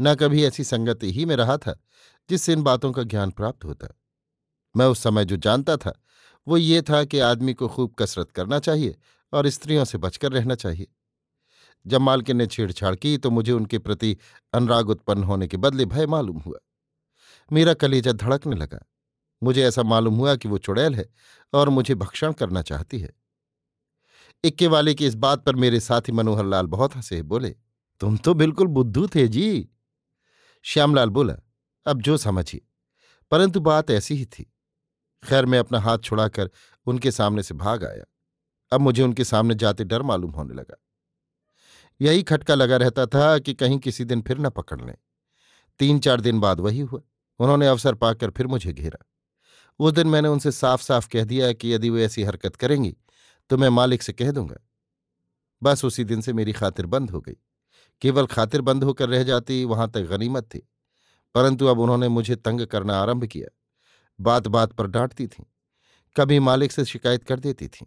न 0.00 0.14
कभी 0.14 0.44
ऐसी 0.44 0.64
संगति 0.64 1.12
ही 1.12 1.24
में 1.24 1.36
रहा 1.36 1.56
था, 1.56 1.80
जिससे 2.30 2.52
इन 2.52 2.62
बातों 2.62 2.92
का 2.92 3.02
ज्ञान 3.02 3.30
प्राप्त 3.30 3.64
होता। 3.64 3.88
मैं 4.76 4.86
उस 4.86 5.02
समय 5.02 5.24
जो 5.24 5.36
जानता 5.36 5.76
था, 5.76 6.02
वो 6.48 6.56
ये 6.56 6.82
था 6.82 7.04
कि 7.04 7.18
आदमी 7.18 7.54
को 7.54 7.68
खूब 7.68 7.94
कसरत 7.98 8.30
करना 8.30 8.58
चाहिए 8.58 8.96
और 9.32 9.48
स्त्रियों 9.48 9.84
से 9.84 9.98
बचकर 9.98 10.32
रहना 10.32 10.54
चाहिए। 10.54 10.86
जब 11.86 12.00
मालकिन 12.00 12.36
ने 12.36 12.46
छेड़छाड़ 12.46 12.94
की 12.96 13.18
तो 13.18 13.30
मुझे 13.30 13.52
उनके 13.52 13.78
प्रति 13.78 14.16
अनुराग 14.54 14.88
उत्पन्न 14.88 15.24
होने 15.24 15.48
के 15.48 15.56
बदले 15.56 15.84
भय 15.84 16.06
मालूम 16.06 16.38
हुआ। 16.38 16.58
मेरा 17.52 17.74
कलेजा 17.74 18.12
धड़कने 18.12 18.56
लगा। 18.56 18.86
मुझे 19.42 19.62
ऐसा 19.62 19.82
मालूम 19.82 20.16
हुआ 20.16 20.36
कि 20.36 20.48
वो 20.48 20.58
चुड़ैल 20.58 20.94
है 20.94 21.08
और 21.52 21.68
मुझे 21.68 21.94
भक्षण 21.94 22.32
करना 22.32 22.62
चाहती 22.62 22.98
है। 22.98 23.12
इक्के 24.44 24.66
वाले 24.66 24.94
की 24.94 25.06
इस 25.06 25.14
बात 25.14 25.44
पर 25.44 25.56
मेरे 25.56 25.80
साथी 25.80 26.12
मनोहर 26.12 26.44
लाल 26.44 26.66
बहुत 26.66 26.96
हंसे। 26.96 27.22
बोले, 27.22 27.56
तुम 28.00 28.16
तो 28.16 28.34
बिल्कुल 28.34 28.66
बुद्धू 28.66 29.06
थे 29.06 29.28
जी। 29.28 29.68
श्यामलाल 30.62 31.10
बोला, 31.10 31.34
अब 31.86 32.02
जो 32.02 32.16
समझिए, 32.16 32.60
परंतु 33.30 33.60
बात 33.60 33.90
ऐसी 33.90 34.14
ही 34.14 34.24
थी। 34.24 34.52
खैर, 35.24 35.46
मैं 35.46 35.58
अपना 35.58 35.80
हाथ 35.80 35.98
छुड़ाकर 35.98 36.50
उनके 36.86 37.10
सामने 37.10 37.42
से 37.42 37.54
भाग 37.54 37.84
आया। 37.84 38.04
अब 38.72 38.80
मुझे 38.80 39.02
उनके 39.02 39.24
सामने 39.24 39.54
जाते 39.54 39.84
डर 39.84 40.02
मालूम 40.02 40.30
होने 40.30 40.54
लगा। 40.54 40.83
यही 42.00 42.22
खटका 42.22 42.54
लगा 42.54 42.76
रहता 42.76 43.06
था 43.06 43.38
कि 43.38 43.54
कहीं 43.54 43.78
किसी 43.78 44.04
दिन 44.04 44.22
फिर 44.22 44.38
न 44.38 44.50
पकड़ 44.50 44.80
लें। 44.80 44.94
तीन 45.78 45.98
चार 45.98 46.20
दिन 46.20 46.40
बाद 46.40 46.60
वही 46.60 46.80
हुआ। 46.80 47.00
उन्होंने 47.38 47.66
अवसर 47.66 47.94
पाकर 47.94 48.30
फिर 48.30 48.46
मुझे 48.46 48.72
घेरा। 48.72 49.04
उस 49.78 49.92
दिन 49.92 50.06
मैंने 50.06 50.28
उनसे 50.28 50.52
साफ़ 50.52 50.82
साफ़ 50.82 51.08
कह 51.08 51.24
दिया 51.24 51.52
कि 51.52 51.74
यदि 51.74 51.90
वो 51.90 51.98
ऐसी 51.98 52.22
हरकत 52.22 52.56
करेंगी 52.56 52.96
तो 53.50 53.56
मैं 53.56 53.68
मालिक 53.68 54.02
से 54.02 54.12
कह 54.12 54.30
दूँगा। 54.30 54.56
बस 55.62 55.84
उसी 55.84 56.04
दिन 56.04 56.20
से 56.20 56.32
मेरी 56.32 56.52
खातिर 56.52 56.86
बंद 56.86 57.10
हो 57.10 57.20
गई। 57.20 57.36
केवल 58.00 58.26
खातिर 58.26 58.60
बंद 58.60 58.84
होकर 58.84 59.08
रह 59.08 59.22
जाती, 59.22 59.64
वहाँ 59.64 59.90
तक 59.90 60.00
गनीमत 60.00 60.44
थी। 60.44 60.68
परंतु 61.34 61.66
अब 61.66 61.78
उन्होंने 61.78 62.08
मुझे 62.08 62.36
तंग 62.36 62.66
करना 62.66 62.94
आरंभ 62.96 63.24
किया। 63.24 63.48
बात 64.20 64.48
बात 64.48 64.72
पर 64.72 64.86
डांटती 64.86 65.26
थीं। 65.26 65.44
कभी 66.16 66.38
मालिक 66.38 66.72
से 66.72 66.84
शिकायत 66.84 67.24
कर 67.24 67.40
देती 67.40 67.68
थीं। 67.68 67.86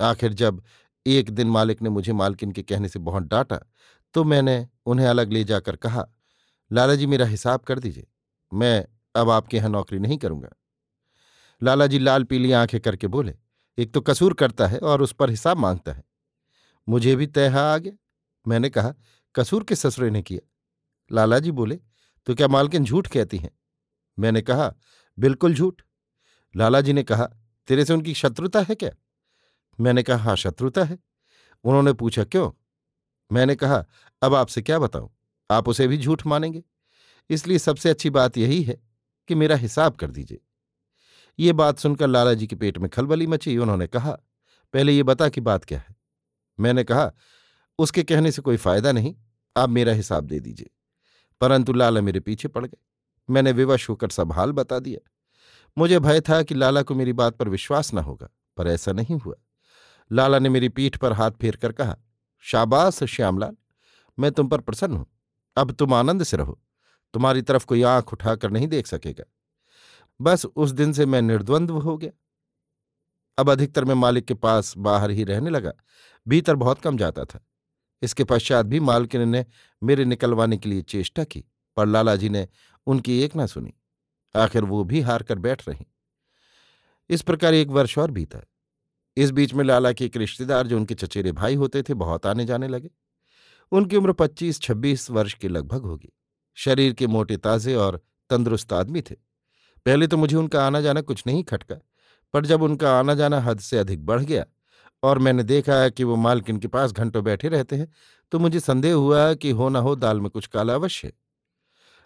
आखिर 0.00 0.32
जब 0.32 0.62
एक 1.06 1.30
दिन 1.30 1.48
मालिक 1.48 1.82
ने 1.82 1.90
मुझे 1.90 2.12
मालकिन 2.12 2.52
के 2.52 2.62
कहने 2.62 2.88
से 2.88 2.98
बहुत 2.98 3.22
डांटा 3.22 3.58
तो 4.14 4.24
मैंने 4.24 4.66
उन्हें 4.86 5.06
अलग 5.06 5.32
ले 5.32 5.44
जाकर 5.44 5.76
कहा 5.76 6.06
लाला 6.70 6.94
जी 6.94 7.06
मेरा 7.06 7.26
हिसाब 7.26 7.60
कर 7.60 7.78
दीजिए, 7.78 8.06
मैं 8.52 8.86
अब 9.14 9.30
आपके 9.30 9.56
यहाँ 9.56 9.70
नौकरी 9.70 9.98
नहीं 9.98 10.16
करूँगा। 10.18 10.48
लाला 11.62 11.86
जी 11.86 11.98
लाल 11.98 12.24
पीली 12.24 12.52
आँखें 12.52 12.80
करके 12.80 13.06
बोले, 13.06 13.34
एक 13.78 13.92
तो 13.94 14.00
कसूर 14.00 14.34
करता 14.34 14.66
है 14.66 14.78
और 14.78 15.02
उस 15.02 15.12
पर 15.12 15.30
हिसाब 15.30 15.58
माँगता 15.58 15.92
है। 15.92 16.02
मुझे 16.88 17.14
भी 17.16 17.26
तय 17.26 17.48
आ 17.48 17.76
गया 17.78 17.92
मैंने 18.46 18.70
कहा, 18.70 18.94
कसूर 19.34 19.64
के 19.64 19.74
ससुरे 19.74 20.10
ने 20.10 20.22
किया। 20.22 20.40
लाला 21.10 21.38
जी 21.38 21.50
बोले 21.50 21.78
तो 22.26 22.34
क्या 22.34 22.48
मालकिन 22.48 22.84
झूठ 22.84 23.06
कहती 23.06 23.38
हैं? 23.38 23.50
मैंने 24.18 24.42
कहा, 24.42 24.72
बिल्कुल 25.18 25.54
झूठ। 25.54 25.82
लाला 26.54 26.80
जी 26.80 26.92
ने 26.92 27.02
कहा, 27.02 27.24
तेरे 27.68 27.84
से 27.84 27.92
उनकी 27.92 28.14
शत्रुता 28.14 28.60
है 28.60 28.74
क्या? 28.74 28.90
मैंने 29.80 30.02
कहा 30.02 30.16
हाँ 30.16 30.36
शत्रुता 30.36 30.84
है। 30.84 30.98
उन्होंने 31.64 31.92
पूछा, 31.92 32.24
क्यों? 32.24 32.50
मैंने 33.32 33.54
कहा, 33.54 33.84
अब 34.22 34.34
आपसे 34.34 34.62
क्या 34.62 34.78
बताऊँ? 34.78 35.10
आप 35.50 35.68
उसे 35.68 35.88
भी 35.88 35.98
झूठ 35.98 36.26
मानेंगे। 36.26 36.62
इसलिए 37.30 37.58
सबसे 37.58 37.90
अच्छी 37.90 38.10
बात 38.10 38.38
यही 38.38 38.62
है 38.62 38.82
कि 39.28 39.34
मेरा 39.34 39.56
हिसाब 39.56 39.96
कर 39.96 40.10
दीजिए। 40.10 40.40
ये 41.38 41.52
बात 41.52 41.78
सुनकर 41.78 42.06
लाला 42.06 42.34
जी 42.34 42.46
के 42.46 42.56
पेट 42.56 42.78
में 42.78 42.90
खलबली 42.90 43.26
मची। 43.26 43.58
उन्होंने 43.58 43.86
कहा, 43.86 44.18
पहले 44.72 44.92
ये 44.92 45.02
बता 45.02 45.28
कि 45.28 45.40
बात 45.40 45.64
क्या 45.64 45.78
है? 45.78 45.96
मैंने 46.60 46.84
कहा, 46.84 47.12
उसके 47.78 48.02
कहने 48.02 48.32
से 48.32 48.42
कोई 48.42 48.56
फ़ायदा 48.56 48.92
नहीं, 48.92 49.16
आप 49.56 49.68
मेरा 49.68 49.92
हिसाब 49.92 50.24
दे 50.24 50.40
दीजिए। 50.40 50.70
परंतु 51.40 51.72
लाला 51.72 52.00
मेरे 52.00 52.20
पीछे 52.20 52.48
पड़ 52.48 52.66
गए। 52.66 52.78
मैंने 53.30 53.52
विवश 53.52 53.88
होकर 53.88 54.10
सब 54.10 54.32
हाल 54.32 54.52
बता 54.52 54.78
दिया। 54.78 55.10
मुझे 55.78 55.98
भय 55.98 56.20
था 56.20 56.42
कि 56.42 56.54
लाला 56.54 56.82
को 56.82 56.94
मेरी 56.94 57.12
बात 57.12 57.36
पर 57.36 57.48
विश्वास 57.48 57.94
न 57.94 57.98
होगा, 57.98 58.28
पर 58.56 58.66
ऐसा 58.66 58.92
नहीं 58.92 59.18
हुआ। 59.18 59.34
लाला 60.12 60.38
ने 60.38 60.48
मेरी 60.48 60.68
पीठ 60.68 60.96
पर 60.96 61.12
हाथ 61.12 61.30
फेर 61.30 61.56
कर 61.56 61.72
कहा, 61.72 61.96
शाबाश, 62.40 63.04
श्यामलाल, 63.04 63.56
मैं 64.18 64.32
तुम 64.32 64.48
पर 64.48 64.60
प्रसन्न 64.60 64.96
हूँ। 64.96 65.06
अब 65.56 65.72
तुम 65.72 65.94
आनंद 65.94 66.22
से 66.22 66.36
रहो। 66.36 66.60
तुम्हारी 67.14 67.42
तरफ़ 67.42 67.66
कोई 67.66 67.82
आँख 67.82 68.12
उठाकर 68.12 68.50
नहीं 68.50 68.68
देख 68.68 68.86
सकेगा। 68.86 69.24
बस 70.20 70.46
उस 70.46 70.70
दिन 70.70 70.92
से 70.92 71.06
मैं 71.06 71.22
निर्द्वंद्व 71.22 71.78
हो 71.78 71.98
गया। 71.98 72.10
अब 73.38 73.50
अधिकतर 73.50 73.84
मैं 73.84 73.94
मालिक 73.94 74.24
के 74.24 74.34
पास 74.34 74.74
बाहर 74.76 75.10
ही 75.10 75.24
रहने 75.24 75.50
लगा, 75.50 75.72
भीतर 76.28 76.56
बहुत 76.56 76.80
कम 76.80 76.98
जाता 76.98 77.24
था। 77.24 77.46
इसके 78.02 78.24
पश्चात 78.24 78.66
भी 78.66 78.80
मालकिन 78.80 79.28
ने 79.28 79.46
मेरे 79.82 80.04
निकलवाने 80.04 80.58
के 80.58 80.68
लिए 80.68 80.82
चेष्टा 80.82 81.24
की, 81.24 81.44
पर 81.76 81.86
लालाजी 81.86 82.28
ने 82.28 82.48
उनकी 82.86 83.20
एक 83.20 83.36
ना 83.36 83.46
सुनी। 83.46 83.74
आखिर 84.36 84.64
वो 84.64 84.84
भी 84.84 85.00
हार 85.00 85.22
कर 85.22 85.38
बैठ 85.38 85.68
रही। 85.68 85.86
इस 87.08 87.22
प्रकार 87.22 87.54
एक 87.54 87.68
वर्ष 87.68 87.98
और 87.98 88.10
बीता। 88.10 88.38
इस 89.16 89.30
बीच 89.30 89.54
में 89.54 89.64
लाला 89.64 89.92
के 89.92 90.04
एक 90.04 90.16
रिश्तेदार 90.16 90.66
जो 90.66 90.76
उनके 90.76 90.94
चचेरे 90.94 91.32
भाई 91.32 91.54
होते 91.54 91.82
थे, 91.82 91.94
बहुत 91.94 92.26
आने 92.26 92.44
जाने 92.44 92.68
लगे। 92.68 92.90
उनकी 93.72 93.96
उम्र 93.96 94.12
पच्चीस, 94.12 94.60
छब्बीस 94.60 95.10
वर्ष 95.10 95.34
के 95.34 95.48
लगभग 95.48 95.82
होगी। 95.82 96.12
शरीर 96.56 96.92
के 96.92 97.06
मोटे 97.06 97.36
ताजे 97.36 97.74
और 97.74 98.00
तंदुरुस्त 98.30 98.72
आदमी 98.72 99.02
थे। 99.02 99.14
पहले 99.86 100.06
तो 100.06 100.16
मुझे 100.16 100.36
उनका 100.36 100.66
आना 100.66 100.80
जाना 100.80 101.00
कुछ 101.00 101.22
नहीं 101.26 101.42
खटका, 101.44 101.76
पर 102.34 102.46
जब 102.46 102.62
उनका 102.62 102.98
आना 102.98 103.14
जाना 103.14 103.40
हद 103.40 103.60
से 103.60 103.78
अधिक 103.78 104.04
बढ़ 104.06 104.22
गया 104.22 104.44
और 105.02 105.18
मैंने 105.18 105.42
देखा 105.42 105.88
कि 105.88 106.04
वो 106.04 106.16
मालकिन 106.16 106.58
के 106.58 106.68
पास 106.68 106.92
घंटों 106.92 107.22
बैठे 107.24 107.48
रहते 107.48 107.76
हैं 107.76 107.92
तो 108.32 108.38
मुझे 108.38 108.60
संदेह 108.60 108.94
हुआ 108.94 109.32
कि 109.34 109.50
हो 109.50 109.68
ना 109.68 109.78
हो 109.78 109.94
दाल 109.96 110.20
में 110.20 110.28
कुछ 110.30 110.46
काला 110.46 110.74
अवश्य। 110.74 111.12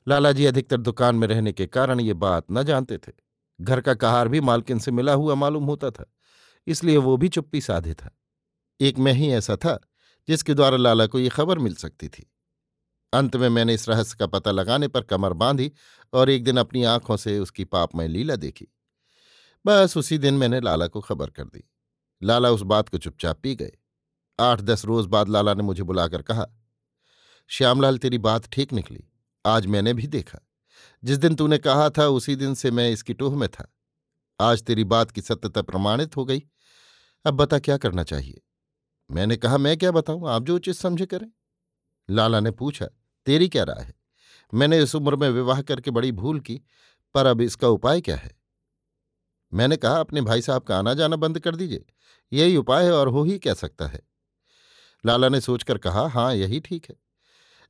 लाला 0.06 0.32
जी 0.32 0.46
अधिकतर 0.46 0.76
दुकान 0.78 1.16
में 1.16 1.26
रहने 1.28 1.52
के 1.52 1.66
कारण 1.66 2.00
ये 2.00 2.14
बात 2.14 2.46
न 2.52 2.62
जानते 2.62 2.98
थे। 2.98 3.12
घर 3.60 3.80
का 3.80 3.94
कहार 3.94 4.28
भी 4.28 4.40
मालकिन 4.40 4.78
से 4.78 4.90
मिला 4.90 5.12
हुआ 5.12 5.34
मालूम 5.34 5.64
होता 5.64 5.90
था। 5.90 6.04
इसलिए 6.68 6.96
वो 6.96 7.16
भी 7.16 7.28
चुप्पी 7.28 7.60
साधे 7.60 7.94
था। 7.94 8.18
एक 8.80 8.98
मैं 8.98 9.12
ही 9.12 9.30
ऐसा 9.30 9.56
था, 9.56 9.80
जिसके 10.28 10.54
द्वारा 10.54 10.76
लाला 10.76 11.06
को 11.06 11.18
ये 11.18 11.28
खबर 11.28 11.58
मिल 11.58 11.74
सकती 11.74 12.08
थी। 12.08 12.32
अंत 13.12 13.36
में 13.36 13.48
मैंने 13.48 13.74
इस 13.74 13.88
रहस्य 13.88 14.16
का 14.18 14.26
पता 14.26 14.50
लगाने 14.50 14.88
पर 14.88 15.02
कमर 15.02 15.32
बांधी 15.32 15.72
और 16.12 16.30
एक 16.30 16.44
दिन 16.44 16.56
अपनी 16.56 16.84
आँखों 16.84 17.16
से 17.16 17.38
उसकी 17.38 17.64
पापमय 17.64 18.08
लीला 18.08 18.36
देखी। 18.36 18.66
बस 19.66 19.96
उसी 19.96 20.18
दिन 20.18 20.34
मैंने 20.34 20.60
लाला 20.60 20.86
को 20.86 21.00
खबर 21.00 21.30
कर 21.30 21.44
दी। 21.44 21.70
लाला 22.22 22.50
उस 22.50 22.62
बात 22.62 22.88
को 22.88 22.98
चुपचाप 22.98 23.40
पी 23.42 23.54
गए। 23.54 23.72
आठ 24.40 24.60
दस 24.60 24.84
रोज 24.84 25.06
बाद 25.06 25.28
लाला 25.28 25.54
ने 25.54 25.62
मुझे 25.62 25.82
बुलाकर 25.82 26.22
कहा, 26.22 26.46
श्यामलाल, 27.46 27.98
तेरी 27.98 28.18
बात 28.18 28.48
ठीक 28.48 28.72
निकली। 28.72 29.04
आज 29.46 29.66
मैंने 29.66 29.94
भी 29.94 30.06
देखा। 30.06 30.38
जिस 31.04 31.18
दिन 31.18 31.34
तूने 31.34 31.58
कहा 31.58 31.90
था, 31.90 32.06
उसी 32.06 32.36
दिन 32.36 32.54
से 32.54 32.70
मैं 32.70 32.90
इसकी 32.90 33.14
टोह 33.14 33.36
में 33.36 33.48
था। 33.48 33.74
आज 34.40 34.62
तेरी 34.62 34.84
बात 34.84 35.10
की 35.10 35.22
सत्यता 35.22 35.62
प्रमाणित 35.62 36.16
हो 36.16 36.24
गई। 36.24 36.42
अब 37.24 37.34
बता 37.34 37.58
क्या 37.58 37.76
करना 37.76 38.02
चाहिए? 38.02 38.40
मैंने 39.10 39.36
कहा, 39.36 39.58
मैं 39.58 39.76
क्या 39.76 39.90
बताऊँ? 39.90 40.28
आप 40.28 40.42
जो 40.42 40.54
उचित 40.54 40.76
समझे 40.76 41.06
करें। 41.06 41.30
लाला 42.10 42.40
ने 42.40 42.50
पूछा, 42.50 42.86
तेरी 43.26 43.48
क्या 43.48 43.64
राय 43.64 43.82
है? 43.82 43.94
मैंने 44.54 44.82
इस 44.82 44.94
उम्र 44.94 45.16
में 45.16 45.30
विवाह 45.30 45.62
करके 45.62 45.90
बड़ी 45.90 46.12
भूल 46.12 46.40
की, 46.40 46.60
पर 47.14 47.26
अब 47.26 47.40
इसका 47.40 47.68
उपाय 47.68 48.00
क्या 48.00 48.16
है? 48.16 48.36
मैंने 49.52 49.76
कहा, 49.76 50.00
अपने 50.00 50.20
भाई 50.20 50.42
साहब 50.42 50.62
का 50.62 50.78
आना 50.78 50.94
जाना 50.94 51.16
बंद 51.16 51.38
कर 51.38 51.56
दीजिए। 51.56 51.84
यही 52.32 52.56
उपाय 52.56 52.84
है 52.84 52.92
और 52.92 53.08
हो 53.08 53.24
ही 53.24 53.38
क्या 53.38 53.54
सकता 53.54 53.86
है? 53.86 54.00
लाला 55.06 55.28
ने 55.28 55.40
सोचकर 55.40 55.78
कहा 55.78 56.08
हाँ 56.08 56.34
यही 56.34 56.60
ठीक 56.60 56.86
है। 56.90 56.96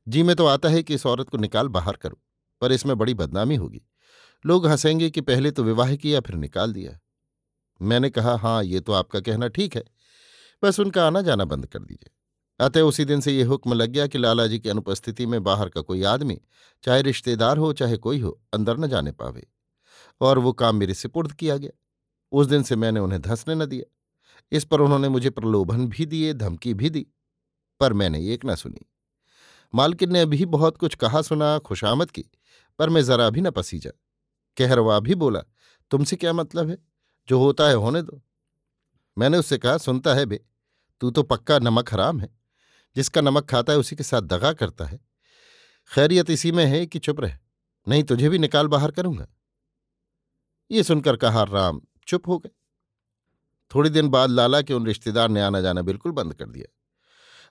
जी, 0.07 0.23
में 0.23 0.35
तो 0.35 0.45
आता 0.45 0.69
है 0.69 0.83
कि 0.83 0.93
इस 0.93 1.05
औरत 1.05 1.29
को 1.29 1.37
निकाल 1.37 1.67
बाहर 1.67 1.95
करूँ, 1.95 2.17
पर 2.61 2.71
इसमें 2.71 2.97
बड़ी 2.97 3.13
बदनामी 3.13 3.55
होगी। 3.55 3.81
लोग 4.45 4.67
हंसेंगे 4.67 5.09
कि 5.09 5.21
पहले 5.21 5.51
तो 5.51 5.63
विवाह 5.63 5.95
किया, 5.95 6.19
फिर 6.19 6.35
निकाल 6.35 6.73
दिया। 6.73 6.99
मैंने 7.81 8.09
कहा 8.09 8.35
हाँ 8.35 8.63
ये 8.63 8.79
तो 8.79 8.93
आपका 8.93 9.19
कहना 9.19 9.47
ठीक 9.47 9.75
है। 9.75 9.83
बस 10.63 10.79
उनका 10.79 11.07
आना 11.07 11.21
जाना 11.21 11.45
बंद 11.45 11.65
कर 11.65 11.79
दीजिए। 11.79 12.11
अतः 12.65 12.81
उसी 12.81 13.05
दिन 13.05 13.21
से 13.21 13.37
ये 13.37 13.43
हुक्म 13.43 13.73
लग 13.73 13.89
गया 13.89 14.07
कि 14.07 14.17
लाला 14.17 14.47
जी 14.47 14.59
की 14.59 14.69
अनुपस्थिति 14.69 15.25
में 15.25 15.43
बाहर 15.43 15.69
का 15.69 15.81
कोई 15.81 16.03
आदमी, 16.03 16.41
चाहे 16.83 17.01
रिश्तेदार 17.01 17.57
हो, 17.57 17.73
चाहे 17.73 17.97
कोई 17.97 18.19
हो, 18.19 18.41
अंदर 18.53 18.77
न 18.77 18.87
जाने 18.87 19.11
पावे। 19.11 19.47
और 20.21 20.39
वो 20.39 20.53
काम 20.53 20.75
मेरे 20.75 20.93
सिपुर्द 20.93 21.31
किया 21.31 21.57
गया। 21.57 21.69
उस 22.31 22.47
दिन 22.47 22.63
से 22.63 22.75
मैंने 22.75 22.99
उन्हें 22.99 23.21
धंसने 23.21 23.55
न 23.55 23.65
दिया। 23.65 23.95
इस 24.51 24.63
पर 24.65 24.81
उन्होंने 24.81 25.09
मुझे 25.09 25.29
प्रलोभन 25.29 25.87
भी 25.87 26.05
दिए, 26.05 26.33
धमकी 26.33 26.73
भी 26.73 26.89
दी, 26.89 27.07
पर 27.79 27.93
मैंने 27.93 28.33
एक 28.33 28.45
न 28.45 28.55
सुनी। 28.55 28.89
मालकिन 29.75 30.13
ने 30.13 30.21
अभी 30.21 30.45
बहुत 30.45 30.77
कुछ 30.77 30.95
कहा 30.95 31.21
सुना, 31.21 31.59
खुशामद 31.59 32.11
की, 32.11 32.25
पर 32.79 32.89
मैं 32.89 33.01
जरा 33.01 33.29
भी 33.29 33.41
न 33.41 33.51
पसीजा। 33.51 33.89
कहरवा 34.57 34.99
भी 34.99 35.15
बोला, 35.15 35.39
तुमसे 35.91 36.15
क्या 36.15 36.33
मतलब 36.33 36.69
है? 36.69 36.77
जो 37.29 37.39
होता 37.39 37.67
है 37.67 37.73
होने 37.73 38.01
दो। 38.01 38.21
मैंने 39.17 39.37
उससे 39.37 39.57
कहा, 39.57 39.77
सुनता 39.77 40.13
है 40.13 40.25
बे, 40.25 40.45
तू 40.99 41.11
तो 41.11 41.23
पक्का 41.23 41.59
नमक 41.59 41.93
हराम 41.93 42.19
है। 42.19 42.39
जिसका 42.95 43.21
नमक 43.21 43.45
खाता 43.45 43.73
है 43.73 43.79
उसी 43.79 43.95
के 43.95 44.03
साथ 44.03 44.21
दगा 44.21 44.53
करता 44.53 44.85
है। 44.85 44.99
खैरियत 45.93 46.29
इसी 46.29 46.51
में 46.51 46.65
है 46.65 46.85
कि 46.85 46.99
चुप 46.99 47.19
रहे। 47.19 47.33
नहीं 47.87 48.03
तुझे 48.03 48.29
भी 48.29 48.37
निकाल 48.37 48.67
बाहर 48.67 48.91
करूँगा? 48.91 49.27
ये 50.71 50.83
सुनकर 50.83 51.15
कहा, 51.15 51.43
राम, 51.43 51.81
चुप 52.07 52.27
हो 52.27 52.37
गए। 52.37 52.49
थोड़ी 53.75 53.89
दिन 53.89 54.09
बाद 54.09 54.29
लाला 54.29 54.61
के 54.61 54.73
उन 54.73 54.85
रिश्तेदार 54.85 55.29
ने 55.29 55.41
आना 55.41 55.61
जाना 55.61 55.81
बिल्कुल 55.81 56.11
बंद 56.11 56.33
कर 56.33 56.45
दिया। 56.45 56.75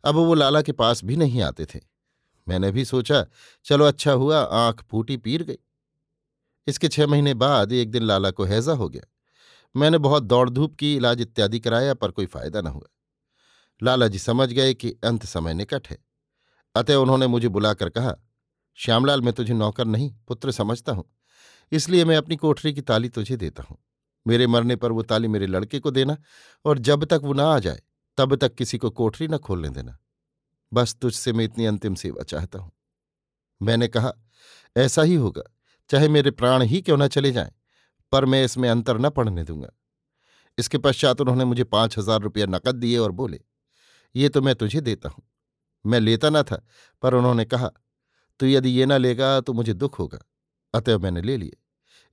अब 0.09 0.15
वो 0.15 0.35
लाला 0.35 0.63
के 0.63 0.73
पास 0.73 1.05
भी 1.05 1.17
नहीं 1.17 1.43
आते 1.43 1.67
थे। 1.67 1.81
मैंने 2.49 2.71
भी 2.71 2.85
सोचा, 2.85 3.27
चलो 3.65 3.85
अच्छा 3.85 4.13
हुआ, 4.13 4.41
आँख 4.41 4.85
फूटी 4.91 5.17
पीर 5.17 5.43
गई। 5.43 5.59
इसके 6.67 6.89
छह 6.89 7.07
महीने 7.07 7.35
बाद 7.35 7.73
एक 7.73 7.91
दिन 7.91 8.03
लाला 8.03 8.31
को 8.31 8.45
हैजा 8.45 8.73
हो 8.73 8.89
गया। 8.89 9.03
मैंने 9.77 9.99
बहुत 9.99 10.23
दौड़ 10.23 10.51
धूप 10.51 10.75
की, 10.75 10.97
इलाज 10.97 11.21
इत्यादि 11.21 11.61
कराया, 11.61 11.95
पर 11.95 12.11
कोई 12.11 12.27
फ़ायदा 12.27 12.61
न 12.61 12.67
हुआ। 12.67 12.89
लाला 13.83 14.09
जी 14.09 14.19
समझ 14.19 14.53
गए 14.53 14.75
कि 14.75 14.91
अंत 15.05 15.25
समय 15.25 15.55
निकट 15.55 15.89
है। 15.89 15.99
अतः 16.75 16.95
उन्होंने 16.95 17.27
मुझे 17.27 17.49
बुलाकर 17.49 17.89
कहा, 17.89 18.17
श्यामलाल, 18.75 19.23
मैं 19.23 19.33
तुझे 19.33 19.55
नौकर 19.55 19.85
नहीं, 19.85 20.15
पुत्र 20.29 20.51
समझता 20.51 20.93
हूँ। 20.93 21.17
इसलिए 21.73 22.05
मैं 22.05 22.17
अपनी 22.17 22.37
कोठरी 22.37 22.73
की 22.73 22.81
ताली 22.81 23.09
तुझे 23.09 23.37
देता 23.37 23.63
हूँ। 23.63 23.79
मेरे 24.27 24.47
मरने 24.47 24.77
पर 24.77 24.93
वो 24.93 25.03
ताली 25.03 25.29
मेरे 25.29 25.47
लड़के 25.47 25.79
को 25.79 25.91
देना, 25.91 26.17
और 26.65 26.79
जब 26.79 27.05
तक 27.05 27.21
वो 27.23 27.33
ना 27.33 27.45
आ 27.45 27.59
जाए, 27.59 27.83
तब 28.19 28.37
तक 28.37 28.55
किसी 28.55 28.79
को 28.79 28.91
कोठरी 28.91 29.29
न 29.29 29.39
खोलने 29.39 29.69
देना। 29.69 29.99
बस 30.73 30.95
तुझसे 30.95 31.33
मैं 31.33 31.45
इतनी 31.45 31.67
अंतिम 31.67 31.95
सेवा 31.95 32.23
चाहता 32.23 32.59
हूँ। 32.59 32.73
मैंने 33.63 33.89
कहा, 33.89 34.13
ऐसा 34.77 35.03
ही 35.03 35.15
होगा, 35.15 35.43
चाहे 35.91 36.09
मेरे 36.09 36.31
प्राण 36.31 36.63
ही 36.63 36.81
क्यों 36.83 36.99
न 36.99 37.09
चले 37.09 37.33
जाएँ। 37.33 37.53
पर 38.13 38.25
मैं 38.25 38.45
इसमें 38.45 38.69
अंतर 38.69 38.99
न 38.99 39.11
पड़ने 39.11 39.45
दूँगा। 39.45 39.69
इसके 40.59 40.79
पश्चात 40.79 41.21
उन्होंने 41.21 41.45
मुझे 41.45 41.65
पाँच 41.65 41.99
हज़ार 41.99 42.21
रुपया 42.21 42.47
नकद 42.47 42.75
दिए 42.75 42.99
और 42.99 43.11
बोले, 43.13 43.41
ये 44.15 44.29
तो 44.29 44.43
मैं 44.43 44.55
तुझे 44.55 44.81
देता 44.81 45.09
हूँ। 45.09 45.23
मैं 45.85 46.01
लेता 46.01 46.31
ना 46.31 46.43
था, 46.43 46.63
पर 47.03 47.15
उन्होंने 47.15 47.45
कहा, 47.45 47.71
तू 48.41 48.47
यदि 48.47 48.71
ये 48.71 48.87
ना 48.87 48.97
लेगा 48.97 49.41
तो 49.41 49.53
मुझे 49.53 49.75
दुख 49.75 49.99
होगा। 49.99 50.19
अतः 50.75 50.99
मैंने 50.99 51.23
ले 51.23 51.37
लिए। 51.37 51.57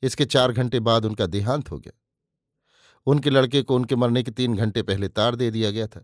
इसके 0.04 0.26
चार 0.26 0.52
घंटे 0.52 0.80
बाद 0.80 1.06
उनका 1.06 1.26
देहांत 1.26 1.72
हो 1.72 1.80
गया। 1.80 1.92
उनके 3.08 3.30
लड़के 3.30 3.62
को 3.62 3.76
उनके 3.76 3.96
मरने 3.96 4.24
के 4.24 4.32
तीन 4.32 4.56
घंटे 4.56 4.82
पहले 4.84 5.08
तार 5.08 5.36
दे 5.36 5.50
दिया 5.52 5.72
गया 5.72 5.88
था। 5.88 6.04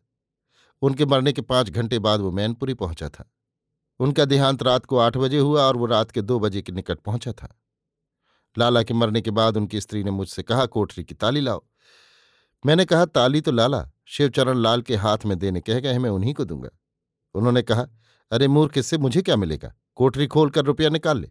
उनके 0.82 1.06
मरने 1.06 1.34
के 1.34 1.42
पाँच 1.42 1.70
घंटे 1.70 2.00
बाद 2.00 2.20
वो 2.20 2.32
मैनपुरी 2.32 2.74
पहुँचा 2.74 3.10
था। 3.10 3.32
उनका 4.00 4.26
देहांत 4.26 4.64
रात 4.64 4.86
को 4.86 4.98
आठ 4.98 5.18
बजे 5.18 5.38
हुआ 5.38 5.64
और 5.64 5.78
वो 5.78 5.86
रात 5.86 6.12
के 6.12 6.22
दो 6.22 6.40
बजे 6.40 6.62
के 6.62 6.72
निकट 6.72 7.00
पहुँचा 7.00 7.32
था। 7.32 7.56
लाला 8.58 8.84
के 8.84 8.94
मरने 8.94 9.22
के 9.22 9.32
बाद 9.32 9.58
उनकी 9.58 9.82
स्त्री 9.82 10.04
ने 10.04 10.12
मुझसे 10.12 10.44
कहा, 10.44 10.66
कोठरी 10.66 11.04
की 11.04 11.16
ताली 11.16 11.40
लाओ। 11.40 11.64
मैंने 12.66 12.86
कहा, 12.86 13.06
ताली 13.06 13.42
तो 13.42 13.52
लाला, 13.52 13.92
शिवचरण 14.06 14.58
लाल 14.58 14.82
के 14.82 14.96
हाथ 14.96 15.18
में 15.26 15.40
देने 15.40 15.62
कह 15.62 15.80
गए 15.80 15.98
मैं 15.98 16.10
उन्हीं 16.10 16.34
को 16.34 16.46
दूँगा। 16.46 16.70
उन्होंने 17.34 17.62
कहा, 17.62 17.88
अरे 18.32 18.48
मूर्ख, 18.48 18.78
इससे 18.78 18.98
मुझे 18.98 19.22
क्या 19.22 19.36
मिलेगा? 19.36 19.76
कोठरी 19.96 20.28
खोलकर 20.28 20.66
रुपया 20.66 20.90
निकाल 20.90 21.20
ले। 21.20 21.30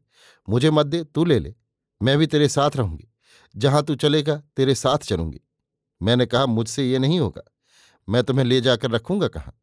मुझे 0.49 0.71
मत 0.71 0.87
दे, 0.87 1.05
तू 1.05 1.25
ले 1.25 1.39
ले। 1.39 1.55
मैं 2.03 2.19
भी 2.19 2.27
तेरे 2.27 2.49
साथ 2.49 2.71
रहूँगी। 2.77 3.09
जहाँ 3.57 3.83
तू 3.83 3.95
चलेगा, 3.95 4.43
तेरे 4.57 4.75
साथ 4.75 4.99
चलूँगी। 4.99 5.41
मैंने 6.03 6.27
कहा, 6.27 6.47
मुझसे 6.47 6.91
ये 6.91 6.99
नहीं 6.99 7.21
होगा। 7.21 7.43
मैं 8.09 8.25
तुम्हें 8.25 8.45
ले 8.45 8.61
जाकर 8.61 8.91
रखूँगा 8.91 9.29
कहाँ? 9.29 9.61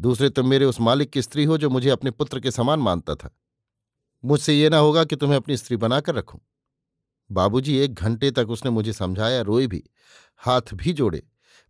दूसरे 0.00 0.30
तुम 0.30 0.48
मेरे 0.48 0.64
उस 0.64 0.80
मालिक 0.80 1.10
की 1.10 1.22
स्त्री 1.22 1.44
हो 1.44 1.58
जो 1.58 1.70
मुझे 1.70 1.90
अपने 1.90 2.10
पुत्र 2.10 2.40
के 2.40 2.50
समान 2.50 2.78
मानता 2.78 3.14
था। 3.14 3.30
मुझसे 4.24 4.54
ये 4.54 4.68
ना 4.68 4.76
होगा 4.76 5.04
कि 5.04 5.16
तुम्हें 5.16 5.36
अपनी 5.36 5.56
स्त्री 5.56 5.76
बनाकर 5.76 6.14
रखूँ। 6.14 6.40
बाबूजी 7.30 7.76
एक 7.78 7.94
घंटे 7.94 8.30
तक 8.30 8.50
उसने 8.50 8.70
मुझे 8.70 8.92
समझाया, 8.92 9.40
रोए 9.42 9.66
भी, 9.66 9.82
हाथ 10.36 10.74
भी 10.74 10.92
जोड़े, 10.92 11.22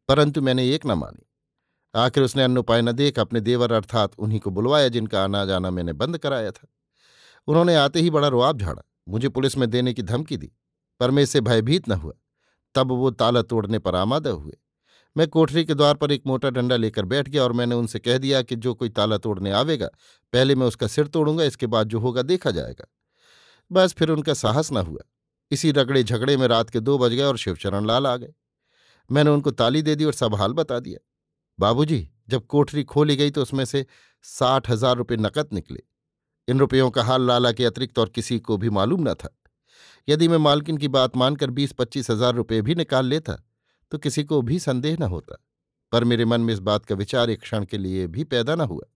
परंतु 0.09 0.43
मैंने 0.43 0.69
एक 0.71 0.87
न 0.87 0.93
मानी। 0.93 1.27
आखिर 1.95 2.23
उसने 2.23 2.43
अन्य 2.43 2.61
उपाय 2.61 2.83
न 2.83 2.93
देख 2.93 3.19
अपने 3.19 3.41
देवर 3.41 3.73
अर्थात 3.73 4.13
उन्हीं 4.19 4.41
को 4.41 4.51
बुलवाया 4.51 4.89
जिनका 4.89 5.25
आना 5.25 5.45
जाना 5.45 5.71
मैंने 5.71 5.93
बंद 5.93 6.19
कराया 6.19 6.51
था। 6.51 6.67
उन्होंने 7.49 7.75
आते 7.75 8.01
ही 8.01 8.11
बड़ा 8.11 8.29
रुआब 8.29 8.59
झाड़ा, 8.59 8.83
मुझे 9.09 9.29
पुलिस 9.29 9.57
में 9.59 9.71
देने 9.71 9.95
की 9.95 10.03
धमकी 10.03 10.37
दी, 10.37 10.53
पर 11.01 11.11
मैं 11.11 11.23
इससे 11.23 11.41
भयभीत 11.41 11.89
न 11.89 11.93
हुआ। 11.93 12.13
तब 12.75 12.93
वो 12.93 13.11
ताला 13.11 13.43
तोड़ने 13.43 13.79
पर 13.79 13.97
आमादा 13.97 14.31
हुए। 14.31 14.57
मैं 15.17 15.29
कोठरी 15.29 15.65
के 15.65 15.75
द्वार 15.75 15.95
पर 15.95 16.13
एक 16.13 16.23
मोटा 16.27 16.51
डंडा 16.51 16.77
लेकर 16.77 17.05
बैठ 17.05 17.29
गया 17.29 17.43
और 17.45 17.53
मैंने 17.53 17.75
उनसे 17.75 17.99
कह 17.99 18.19
दिया 18.19 18.43
कि 18.43 18.57
जो 18.57 18.75
कोई 18.75 18.89
ताला 18.89 19.19
तोड़ने 19.19 19.51
आवेगा, 19.51 19.87
पहले 20.33 20.55
मैं 20.55 20.67
उसका 20.67 20.87
सिर 20.87 21.07
तोड़ूँगा, 21.07 21.45
इसके 21.45 21.67
बाद 21.67 21.89
जो 21.89 21.99
होगा 21.99 22.23
देखा 22.23 22.51
जाएगा। 22.51 22.87
बस 23.73 23.93
फिर 23.93 24.11
उनका 24.11 24.35
साहस 24.35 24.73
न 24.73 24.77
हुआ। 24.77 25.01
इसी 25.51 25.71
रगड़े 25.73 26.03
झगड़े 26.03 26.37
में 26.37 26.47
रात 26.49 26.71
के 26.71 26.81
दो 26.81 26.97
बज 26.99 27.13
गए 27.13 27.23
और 27.23 27.39
शिवचरण 27.39 27.87
लाल 27.87 28.07
आ 28.07 28.17
गए। 28.17 28.33
मैंने 29.11 29.31
उनको 29.31 29.51
ताली 29.51 29.83
दे 29.83 29.95
दी 29.95 30.05
और 30.05 30.13
सब 30.13 30.35
हाल 30.35 30.53
बता 30.53 30.79
दिया। 30.81 30.99
बाबूजी, 31.59 32.09
जब 32.29 32.47
कोठरी 32.47 32.85
खोली 32.85 33.17
गई 33.17 33.31
तो 33.31 33.43
उसमें 33.43 33.65
से 33.65 33.85
साठ 34.25 34.71
हज़ार 34.71 34.97
रुपये 34.97 35.17
नकद 35.19 35.49
निकले। 35.53 35.83
इन 36.49 36.59
रुपयों 36.59 36.91
का 36.91 37.03
हाल 37.03 37.27
लाला 37.27 37.53
के 37.53 37.65
अतिरिक्त 37.65 37.99
और 37.99 38.09
किसी 38.09 38.39
को 38.39 38.57
भी 38.57 38.71
मालूम 38.71 39.09
न 39.09 39.15
था। 39.15 39.37
यदि 40.09 40.29
मैं 40.29 40.39
मालकिन 40.39 40.77
की 40.79 40.89
बात 40.89 41.17
मानकर 41.17 41.51
बीस 41.51 41.73
पच्चीस 41.73 42.11
हज़ार 42.11 42.35
रुपये 42.35 42.61
भी 42.63 42.75
निकाल 42.75 43.07
लेता 43.07 43.35
तो 43.93 43.99
किसी 43.99 44.25
को 44.25 44.41
भी 44.43 44.59
संदेह 44.59 44.97
न 45.01 45.03
होता। 45.05 45.37
पर 45.93 46.05
मेरे 46.05 46.25
मन 46.25 46.41
में 46.41 46.53
इस 46.55 46.59
बात 46.61 46.85
का 46.85 46.95
विचार 46.95 47.31
एक 47.31 47.41
क्षण 47.41 47.65
के 47.65 47.79
लिए 47.79 48.07
भी 48.07 48.25
पैदा 48.25 48.55
न 48.55 48.61
हुआ। 48.63 48.87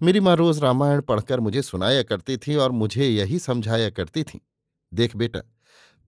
मेरी 0.00 0.20
माँ 0.20 0.34
रोज 0.36 0.58
रामायण 0.58 1.00
पढ़कर 1.00 1.40
मुझे 1.40 1.62
सुनाया 1.62 2.02
करती 2.02 2.36
थी 2.36 2.54
और 2.56 2.70
मुझे 2.72 3.08
यही 3.08 3.38
समझाया 3.38 3.90
करती 3.90 4.22
थी। 4.22 4.40
देख 4.92 5.16
बेटा, 5.16 5.40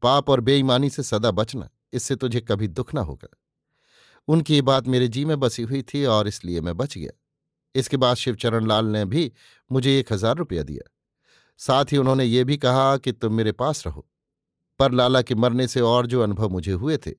पाप 0.03 0.31
और 0.31 0.41
बेईमानी 0.41 0.91
से 0.91 1.03
सदा 1.03 1.31
बचना, 1.31 1.69
इससे 1.93 2.17
तुझे 2.17 2.41
कभी 2.41 2.69
दुख 2.69 2.95
ना 2.95 3.01
होगा। 3.01 3.29
उनकी 4.29 4.55
ये 4.55 4.63
बात 4.63 4.87
मेरे 4.87 5.09
जी 5.09 5.25
में 5.25 5.39
बसी 5.41 5.63
हुई 5.63 5.83
थी 5.85 6.05
और 6.05 6.29
इसलिए 6.29 6.61
मैं 6.61 6.77
बच 6.77 6.99
गया। 6.99 7.11
इसके 7.75 7.97
बाद 7.97 8.17
शिवचरण 8.17 8.67
लाल 8.67 8.87
ने 8.87 9.05
भी 9.05 9.31
मुझे 9.71 9.99
एक 9.99 10.13
हज़ार 10.13 10.37
रुपया 10.37 10.63
दिया। 10.63 10.91
साथ 11.61 11.93
ही 11.93 11.97
उन्होंने 11.97 12.25
ये 12.25 12.45
भी 12.45 12.57
कहा 12.57 12.97
कि 12.97 13.13
तुम 13.13 13.35
मेरे 13.35 13.53
पास 13.53 13.87
रहो। 13.87 14.07
पर 14.81 14.93
लाला 14.93 15.23
के 15.23 15.35
मरने 15.35 15.67
से 15.69 15.81
और 15.81 16.07
जो 16.07 16.23
अनुभव 16.23 16.49
मुझे 16.49 16.73
हुए 16.73 16.97
थे, 16.97 17.11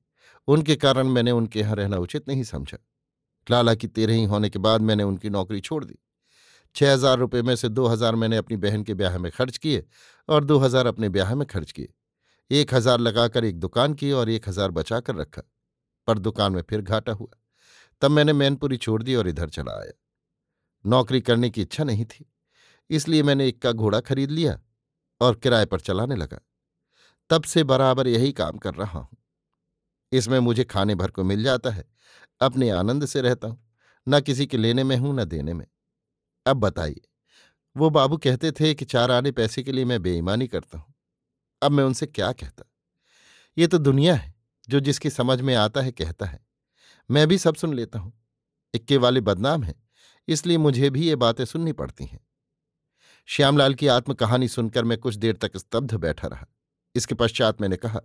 उनके 0.48 0.76
कारण 0.76 1.08
मैंने 1.08 1.30
उनके 1.30 1.60
यहाँ 1.60 1.76
रहना 1.76 1.96
उचित 1.96 2.28
नहीं 2.28 2.42
समझा। 2.44 2.78
लाला 3.50 3.74
की 3.74 3.86
तेरह 3.86 4.14
ही 4.14 4.24
होने 4.24 4.50
के 4.50 4.58
बाद 4.58 4.80
मैंने 4.80 5.02
उनकी 5.02 5.30
नौकरी 5.30 5.60
छोड़ 5.60 5.84
दी। 5.84 5.98
छह 6.76 6.92
हज़ार 6.92 7.18
रुपये 7.18 7.42
में 7.42 7.54
से 7.56 7.68
दो 7.68 7.86
हज़ार 7.86 8.14
मैंने 8.14 8.36
अपनी 8.36 8.56
बहन 8.58 8.82
के 8.84 8.94
ब्याह 8.94 9.18
में 9.18 9.30
खर्च 9.32 9.56
किए 9.58 9.84
और 10.28 10.44
दो 10.44 10.58
हज़ार 10.58 10.86
अपने 10.86 11.08
ब्याह 11.08 11.34
में 11.34 11.46
खर्च 11.46 11.72
किए। 11.72 11.92
एक 12.50 12.74
हज़ार 12.74 13.00
लगाकर 13.00 13.44
एक 13.44 13.58
दुकान 13.60 13.94
की 13.94 14.10
और 14.12 14.30
एक 14.30 14.48
हज़ार 14.48 14.70
बचाकर 14.72 15.14
रखा, 15.16 15.42
पर 16.08 16.18
दुकान 16.18 16.52
में 16.52 16.62
फिर 16.62 16.80
घाटा 16.82 17.12
हुआ। 17.12 17.38
तब 18.02 18.10
मैंने 18.10 18.32
मैनपुरी 18.32 18.76
छोड़ 18.76 19.02
दी 19.02 19.14
और 19.14 19.28
इधर 19.28 19.48
चला 19.50 19.72
आया। 19.72 19.92
नौकरी 20.84 21.20
करने 21.20 21.50
की 21.50 21.62
इच्छा 21.62 21.84
नहीं 21.84 22.04
थी, 22.04 22.26
इसलिए 22.90 23.22
मैंने 23.22 23.46
एक 23.48 23.60
का 23.62 23.72
घोड़ा 23.72 24.00
खरीद 24.02 24.30
लिया 24.30 24.58
और 25.20 25.34
किराए 25.36 25.64
पर 25.64 25.80
चलाने 25.80 26.16
लगा। 26.16 26.40
तब 27.30 27.44
से 27.44 27.64
बराबर 27.64 28.08
यही 28.08 28.32
काम 28.32 28.58
कर 28.58 28.74
रहा 28.74 28.98
हूँ। 28.98 29.16
इसमें 30.12 30.38
मुझे 30.40 30.64
खाने 30.64 30.94
भर 30.94 31.10
को 31.10 31.24
मिल 31.24 31.42
जाता 31.42 31.70
है, 31.70 31.84
अपने 32.40 32.68
आनंद 32.70 33.06
से 33.06 33.20
रहता 33.20 33.48
हूँ, 33.48 33.58
न 34.06 34.20
किसी 34.20 34.46
के 34.46 34.56
लेने 34.56 34.84
में 34.84 34.96
हूँ, 34.96 35.14
न 35.14 35.24
देने 35.24 35.54
में। 35.54 35.66
अब 36.46 36.56
बताइए। 36.56 37.00
वो 37.76 37.90
बाबू 37.90 38.16
कहते 38.16 38.52
थे 38.52 38.74
कि 38.74 38.84
चार 38.84 39.10
आने 39.10 39.30
पैसे 39.30 39.62
के 39.62 39.72
लिए 39.72 39.84
मैं 39.84 40.02
बेईमानी 40.02 40.46
करता 40.46 40.78
हूँ। 40.78 40.94
अब 41.62 41.72
मैं 41.72 41.84
उनसे 41.84 42.06
क्या 42.06 42.32
कहता? 42.32 42.64
ये 43.58 43.66
तो 43.66 43.78
दुनिया 43.78 44.14
है, 44.14 44.34
जो 44.68 44.80
जिसकी 44.80 45.10
समझ 45.10 45.40
में 45.40 45.54
आता 45.54 45.80
है, 45.80 45.92
कहता 45.92 46.26
है। 46.26 46.46
मैं 47.10 47.28
भी 47.28 47.38
सब 47.38 47.54
सुन 47.54 47.74
लेता 47.74 47.98
हूँ। 47.98 48.12
इक्के 48.74 48.96
वाले 48.96 49.20
बदनाम 49.20 49.62
हैं, 49.62 49.74
इसलिए 50.28 50.58
मुझे 50.58 50.90
भी 50.90 51.06
ये 51.08 51.16
बातें 51.16 51.44
सुननी 51.44 51.72
पड़ती 51.72 52.04
हैं। 52.04 52.20
श्यामलाल 53.26 53.74
की 53.74 53.86
आत्मकहानी 53.86 54.48
सुनकर 54.48 54.84
मैं 54.84 54.98
कुछ 54.98 55.14
देर 55.14 55.36
तक 55.36 55.56
स्तब्ध 55.56 55.94
बैठा 55.94 56.28
रहा। 56.28 56.46
इसके 56.94 57.14
पश्चात 57.14 57.60
मैंने 57.60 57.76
कहा, 57.76 58.00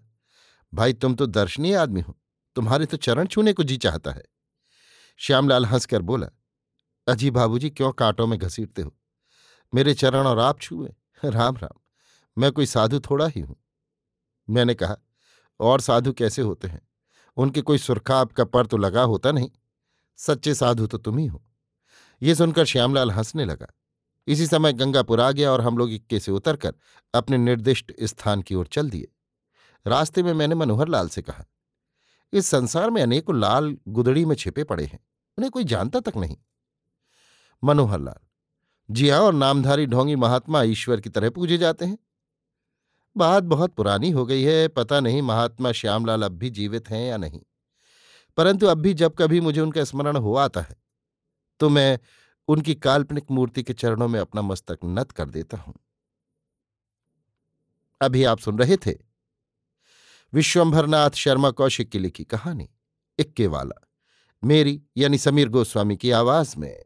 भाई, 0.73 0.93
तुम 0.93 1.15
तो 1.15 1.25
दर्शनीय 1.25 1.75
आदमी 1.75 2.02
हो। 2.02 2.17
तुम्हारे 2.56 2.86
तो 2.86 2.97
चरण 2.97 3.28
छूने 3.28 3.54
को 3.54 3.63
जी 3.63 3.78
चाहता 3.78 4.12
है। 4.12 4.23
श्यामलाल 5.17 5.65
हंसकर 5.65 6.02
बोला 6.02 6.28
अजी 7.10 7.30
बाबूजी, 7.32 7.69
क्यों 7.69 7.91
कांटों 7.91 8.28
में 8.28 8.38
घसीटते 8.39 8.82
हो? 8.82 8.95
मेरे 9.74 9.93
चरण 9.93 10.28
और 10.28 10.39
आप 10.39 10.60
छुए। 10.60 10.93
राम 11.24 11.58
राम। 11.58 11.80
मैं 12.38 12.52
कोई 12.52 12.65
साधु 12.65 13.00
थोड़ा 13.00 13.28
ही 13.28 13.41
हूँ। 13.41 13.56
मैंने 14.48 14.74
कहा, 14.74 14.95
और 15.60 15.82
साधु 15.82 16.13
कैसे 16.13 16.41
होते 16.41 16.67
हैं? 16.67 16.82
उनके 17.38 17.62
कोई 17.62 17.78
सुरखाब 17.78 18.32
का 18.32 18.43
पर 18.43 18.65
तो 18.65 18.78
लगा 18.78 19.04
होता 19.04 19.32
नहीं। 19.32 19.50
सच्चे 20.19 20.54
साधु 20.56 20.88
तो 20.88 20.98
तुम 20.98 21.17
ही 21.17 21.26
हो। 21.26 21.43
ये 22.22 22.36
सुनकर 22.36 22.65
श्यामलाल 22.65 23.12
हंसने 23.12 23.45
लगा। 23.45 23.67
इसी 24.28 24.48
समय 24.48 24.74
गंगापुर 24.74 25.22
आ 25.22 25.32
गया 25.32 25.52
और 25.52 25.62
हम 25.62 25.78
लोग 25.78 25.91
इक्के 25.91 26.19
से 26.19 26.32
उतरकर 26.32 26.74
अपने 27.13 27.38
निर्दिष्ट 27.38 27.93
स्थान 28.04 28.41
की 28.41 28.56
ओर 28.56 28.67
चल 28.67 28.89
दिए। 28.89 29.08
रास्ते 29.86 30.24
में 30.24 30.34
मैंने 30.34 30.56
मनोहर 30.56 30.88
लाल 30.88 31.10
से 31.10 31.22
कहा, 31.22 31.45
इस 32.34 32.48
संसार 32.48 32.89
में 32.89 33.02
अनेकों 33.02 33.39
लाल 33.39 33.78
गुदड़ी 33.88 34.26
में 34.26 34.36
छिपे 34.36 34.63
पड़े 34.63 34.86
हैं। 34.86 35.00
उन्हें 35.38 35.52
कोई 35.52 35.63
जानता 35.63 36.00
तक 36.00 36.17
नहीं। 36.17 36.38
मनोहर 37.63 38.00
लाल 38.00 38.19
जी 38.89 39.10
हाँ 39.10 39.19
और 39.19 39.34
नामधारी 39.34 39.86
ढोंगी 39.86 40.15
महात्मा 40.15 40.62
ईश्वर 40.63 41.02
की 41.02 41.10
तरह 41.10 41.30
पूजे 41.30 41.58
जाते 41.58 41.86
हैं। 41.86 41.98
बात 43.15 43.43
बहुत 43.43 43.74
पुरानी 43.74 44.10
हो 44.12 44.26
गई 44.26 44.43
है, 44.43 44.67
पता 44.67 45.00
नहीं 45.00 45.22
महात्मा 45.22 45.72
श्यामलाल 45.72 46.24
अब 46.24 46.32
भी 46.32 46.50
जीवित 46.50 46.89
हैं 46.89 47.06
या 47.08 47.17
नहीं। 47.17 47.41
परंतु 48.38 48.67
अब 48.67 48.78
भी 48.78 48.93
जब 48.93 49.15
कभी 49.15 49.41
मुझे 49.41 49.62
उनका 49.62 49.84
स्मरण 49.84 50.17
हो 50.17 50.36
आता 50.36 50.62
है 50.62 50.76
तो 51.60 51.69
मैं 51.69 52.00
उनकी 52.48 52.76
काल्पनिक 52.76 53.32
मूर्ति 53.32 53.63
के 53.63 53.74
चरणों 53.74 54.08
में 54.08 54.19
अपना 54.19 54.41
मस्तक 54.41 54.80
नत 54.86 55.12
कर 55.12 55.30
देता 55.30 55.58
हूँ। 55.58 55.74
अभी 58.02 58.24
आप 58.24 58.39
सुन 58.39 58.60
रहे 58.60 58.78
थे 58.78 58.93
विश्वंभरनाथ 60.34 61.12
शर्मा 61.12 61.52
कौशिक 61.52 61.89
की 61.89 62.00
लिखी 62.00 62.24
कहानी 62.24 62.69
इक्के 63.19 63.48
वाला 63.48 63.88
मेरी 64.43 64.82
यानी 64.98 65.17
समीर 65.17 65.50
गोस्वामी 65.50 65.98
की 65.98 66.12
आवाज़ 66.12 66.58
में। 66.58 66.86